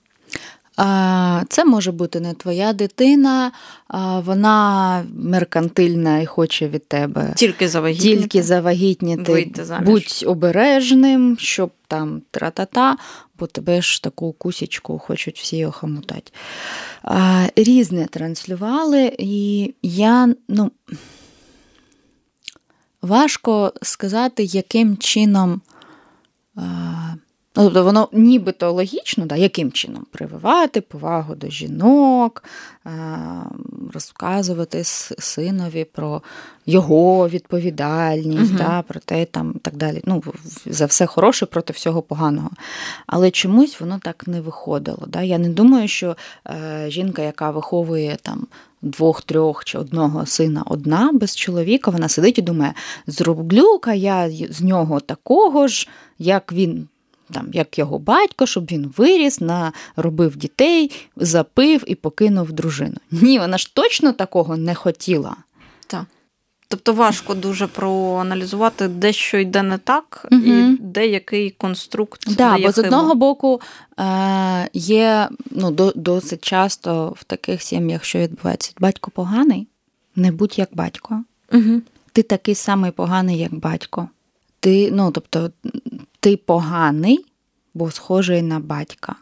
Це 1.49 1.65
може 1.65 1.91
бути 1.91 2.19
не 2.19 2.33
твоя 2.33 2.73
дитина, 2.73 3.51
вона 4.25 5.05
меркантильна 5.15 6.19
і 6.19 6.25
хоче 6.25 6.67
від 6.67 6.87
тебе 6.87 7.33
тільки 7.35 7.69
завагітніти. 7.69 8.17
Тільки 8.21 8.43
завагітніти. 8.43 9.51
Будь 9.81 10.23
обережним, 10.27 11.37
щоб 11.39 11.71
там 11.87 12.21
тра-та-та, 12.31 12.97
бо 13.39 13.47
тебе 13.47 13.81
ж 13.81 14.03
таку 14.03 14.31
кусічку 14.31 14.99
хочуть 14.99 15.39
всі 15.39 15.65
охомутати. 15.65 16.31
Різне 17.55 18.05
транслювали, 18.05 19.15
і 19.19 19.73
я, 19.81 20.33
ну. 20.49 20.71
Важко 23.01 23.73
сказати, 23.81 24.43
яким 24.43 24.97
чином 24.97 25.61
Ну, 27.57 27.63
тобто 27.63 27.83
воно 27.83 28.09
нібито 28.11 28.71
логічно, 28.71 29.25
да, 29.25 29.35
яким 29.35 29.71
чином 29.71 30.05
прививати 30.11 30.81
повагу 30.81 31.35
до 31.35 31.49
жінок, 31.49 32.43
розказувати 33.93 34.83
синові 34.83 35.83
про 35.83 36.21
його 36.65 37.29
відповідальність, 37.29 38.51
угу. 38.51 38.57
да, 38.57 38.81
про 38.81 38.99
те 38.99 39.25
там 39.25 39.53
так 39.61 39.75
далі. 39.75 40.01
Ну, 40.05 40.23
За 40.65 40.85
все 40.85 41.05
хороше 41.05 41.45
проти 41.45 41.73
всього 41.73 42.01
поганого. 42.01 42.49
Але 43.07 43.31
чомусь 43.31 43.79
воно 43.79 43.99
так 44.03 44.27
не 44.27 44.41
виходило. 44.41 45.03
Да? 45.07 45.21
Я 45.21 45.37
не 45.37 45.49
думаю, 45.49 45.87
що 45.87 46.17
е, 46.47 46.85
жінка, 46.89 47.21
яка 47.21 47.51
виховує 47.51 48.17
там. 48.21 48.47
Двох, 48.81 49.21
трьох 49.21 49.65
чи 49.65 49.77
одного 49.77 50.25
сина 50.25 50.63
одна 50.65 51.11
без 51.13 51.35
чоловіка, 51.35 51.91
вона 51.91 52.09
сидить 52.09 52.37
і 52.37 52.41
думає: 52.41 52.73
зроблю-ка 53.07 53.93
я 53.93 54.29
з 54.49 54.61
нього 54.61 54.99
такого 54.99 55.67
ж, 55.67 55.89
як 56.19 56.53
він 56.53 56.87
там, 57.31 57.47
як 57.53 57.79
його 57.79 57.99
батько, 57.99 58.45
щоб 58.45 58.65
він 58.65 58.93
виріс, 58.97 59.41
наробив 59.41 60.37
дітей, 60.37 60.91
запив 61.15 61.83
і 61.87 61.95
покинув 61.95 62.51
дружину. 62.51 62.97
Ні, 63.11 63.39
вона 63.39 63.57
ж 63.57 63.75
точно 63.75 64.13
такого 64.13 64.57
не 64.57 64.75
хотіла. 64.75 65.35
Так. 65.87 66.05
Тобто 66.69 66.93
важко 66.93 67.33
дуже 67.33 67.67
проаналізувати, 67.67 68.87
де 68.87 69.13
що 69.13 69.37
йде 69.37 69.63
не 69.63 69.77
так, 69.77 70.27
угу. 70.31 70.41
і 70.41 70.77
де 70.81 71.07
який 71.07 71.49
конструкт. 71.49 72.35
Да, 72.35 72.57
бо 72.57 72.71
з 72.71 72.77
одного 72.77 73.15
боку 73.15 73.61
е, 73.99 74.69
є 74.73 75.29
ну, 75.51 75.71
досить 75.95 76.45
часто 76.45 77.13
в 77.17 77.23
таких 77.23 77.61
сім'ях, 77.61 78.03
що 78.03 78.19
відбувається, 78.19 78.73
батько 78.79 79.11
поганий, 79.11 79.67
не 80.15 80.31
будь 80.31 80.59
як 80.59 80.69
батько. 80.73 81.23
Угу. 81.53 81.81
Ти 82.11 82.23
такий 82.23 82.55
самий 82.55 82.91
поганий, 82.91 83.37
як 83.37 83.55
батько. 83.55 84.09
Ти, 84.59 84.91
ну, 84.91 85.11
тобто, 85.11 85.51
ти 86.27 86.37
поганий, 86.37 87.25
бо 87.73 87.91
схожий 87.91 88.41
на 88.41 88.59
батька. 88.59 89.15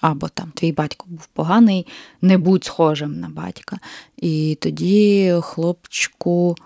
Або 0.00 0.28
там 0.28 0.52
твій 0.54 0.72
батько 0.72 1.06
був 1.08 1.26
поганий, 1.26 1.86
не 2.22 2.38
будь 2.38 2.64
схожим 2.64 3.20
на 3.20 3.28
батька. 3.28 3.78
І 4.16 4.58
тоді 4.60 5.34
хлопчику 5.42 6.56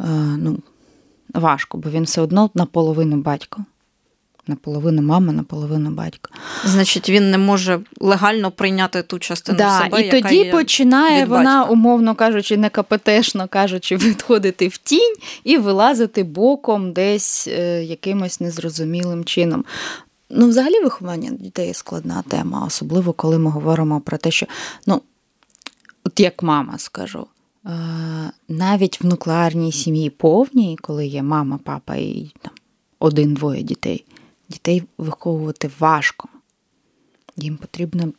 е, 0.00 0.04
ну, 0.38 0.58
важко, 1.34 1.78
бо 1.78 1.90
він 1.90 2.04
все 2.04 2.20
одно 2.20 2.50
наполовину 2.54 3.16
батько. 3.16 3.64
Наполовину 4.48 5.02
мама, 5.02 5.32
наполовину 5.32 5.90
батько. 5.90 6.30
Значить, 6.64 7.08
він 7.08 7.30
не 7.30 7.38
може 7.38 7.80
легально 8.00 8.50
прийняти 8.50 9.02
ту 9.02 9.18
частину 9.18 9.58
да, 9.58 9.78
себе. 9.78 10.02
І 10.02 10.04
яка 10.04 10.20
тоді 10.20 10.36
є 10.36 10.52
починає 10.52 11.22
від 11.22 11.28
вона, 11.28 11.64
умовно 11.64 12.14
кажучи, 12.14 12.56
не 12.56 12.70
КПТшно 12.70 13.48
кажучи, 13.48 13.96
відходити 13.96 14.68
в 14.68 14.76
тінь 14.76 15.14
і 15.44 15.58
вилазити 15.58 16.22
боком 16.24 16.92
десь 16.92 17.48
е, 17.48 17.84
якимось 17.84 18.40
незрозумілим 18.40 19.24
чином. 19.24 19.64
Ну, 20.30 20.48
взагалі, 20.48 20.80
виховання 20.80 21.30
дітей 21.30 21.74
складна 21.74 22.22
тема, 22.28 22.64
особливо 22.66 23.12
коли 23.12 23.38
ми 23.38 23.50
говоримо 23.50 24.00
про 24.00 24.18
те, 24.18 24.30
що, 24.30 24.46
ну, 24.86 25.02
от 26.04 26.20
як 26.20 26.42
мама 26.42 26.78
скажу, 26.78 27.26
е, 27.66 27.70
навіть 28.48 29.00
в 29.00 29.06
нуклеарній 29.06 29.72
сім'ї 29.72 30.10
повній, 30.10 30.78
коли 30.80 31.06
є 31.06 31.22
мама, 31.22 31.58
папа 31.64 31.96
і 31.96 32.32
там 32.42 32.52
один-двоє 32.98 33.62
дітей, 33.62 34.04
дітей 34.48 34.82
виховувати 34.98 35.70
важко. 35.78 36.28
Їм 37.36 37.56
потрібно 37.56 38.12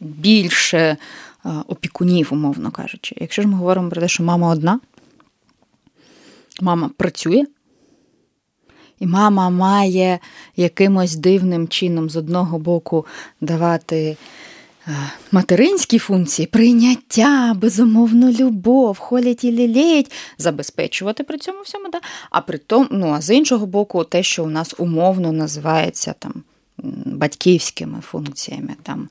більше 0.00 0.78
е, 0.78 0.96
опікунів, 1.68 2.28
умовно 2.30 2.70
кажучи. 2.70 3.16
Якщо 3.20 3.42
ж 3.42 3.48
ми 3.48 3.54
говоримо 3.54 3.90
про 3.90 4.00
те, 4.00 4.08
що 4.08 4.22
мама 4.22 4.50
одна, 4.50 4.80
мама 6.60 6.90
працює. 6.96 7.44
І 9.00 9.06
мама 9.06 9.50
має 9.50 10.18
якимось 10.56 11.16
дивним 11.16 11.68
чином 11.68 12.10
з 12.10 12.16
одного 12.16 12.58
боку 12.58 13.06
давати 13.40 14.16
материнські 15.32 15.98
функції, 15.98 16.46
прийняття, 16.46 17.54
безумовну 17.56 18.30
любов, 18.30 18.98
холять 18.98 19.44
і 19.44 19.52
лілеять, 19.52 20.12
забезпечувати 20.38 21.24
при 21.24 21.38
цьому 21.38 21.62
всьому. 21.62 21.88
Да? 21.92 22.00
А 22.30 22.40
при 22.40 22.58
тому, 22.58 22.86
ну, 22.90 23.12
а 23.12 23.20
з 23.20 23.34
іншого 23.34 23.66
боку, 23.66 24.04
те, 24.04 24.22
що 24.22 24.44
у 24.44 24.50
нас 24.50 24.74
умовно 24.78 25.32
називається 25.32 26.14
там. 26.18 26.32
Батьківськими 27.04 28.00
функціями, 28.00 28.74
там 28.82 29.08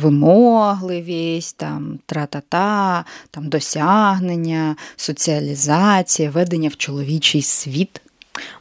вимогливість, 0.00 1.56
там 1.56 1.98
тра-та-та, 2.06 3.04
там 3.30 3.48
досягнення, 3.48 4.76
соціалізація, 4.96 6.30
ведення 6.30 6.68
в 6.68 6.76
чоловічий 6.76 7.42
світ. 7.42 8.00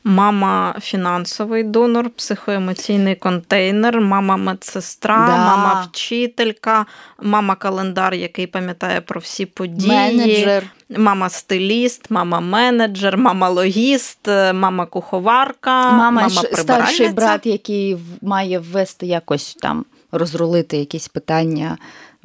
Мама 0.04 0.76
фінансовий 0.82 1.64
донор, 1.64 2.10
психоемоційний 2.10 3.16
контейнер, 3.16 4.02
мама 4.02 4.38
медсестра, 4.38 5.28
да. 5.28 5.38
мама 5.38 5.88
вчителька, 5.90 6.86
мама 7.22 7.56
календар, 7.56 8.14
який 8.14 8.48
пам'ятає 8.48 9.02
про 9.02 9.20
всі 9.20 9.46
події, 9.46 9.92
менеджер. 9.92 10.64
мама 10.98 11.30
стиліст, 11.30 12.12
мама 12.12 12.40
менеджер, 12.40 13.18
мама 13.18 13.50
логіст, 13.50 14.28
мама 14.54 14.86
куховарка, 14.86 15.92
мама, 15.92 16.12
мама 16.12 16.30
старший 16.54 17.10
брат, 17.10 17.46
який 17.46 17.98
має 18.22 18.60
ввести 18.60 19.06
якось 19.06 19.56
там 19.56 19.86
розрулити 20.12 20.78
якісь 20.78 21.08
питання 21.08 21.78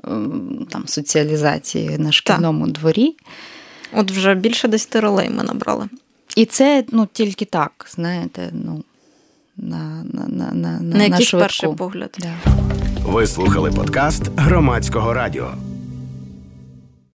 ем, 0.05 0.67
там 0.71 0.89
соціалізації 0.89 1.99
на 1.99 2.13
шкільному 2.13 2.65
так. 2.65 2.75
дворі. 2.75 3.17
От 3.93 4.11
вже 4.11 4.35
більше 4.35 4.69
десяти 4.69 5.01
ролей 5.01 5.31
ми 5.31 5.43
набрали. 5.43 5.89
І 6.37 6.45
це 6.45 6.85
ну, 6.93 7.09
тільки 7.13 7.45
так, 7.45 7.87
знаєте, 7.91 8.51
ну, 8.53 8.85
на 9.57 10.05
на, 10.13 10.29
на, 10.29 10.53
на, 10.53 10.81
на, 10.81 10.97
на 10.99 11.05
якийсь 11.05 11.31
перший 11.31 11.75
погляд. 11.75 12.17
Да. 12.19 12.35
Ви 13.07 13.27
слухали 13.27 13.71
подкаст 13.71 14.23
громадського 14.37 15.15
радіо. 15.15 15.55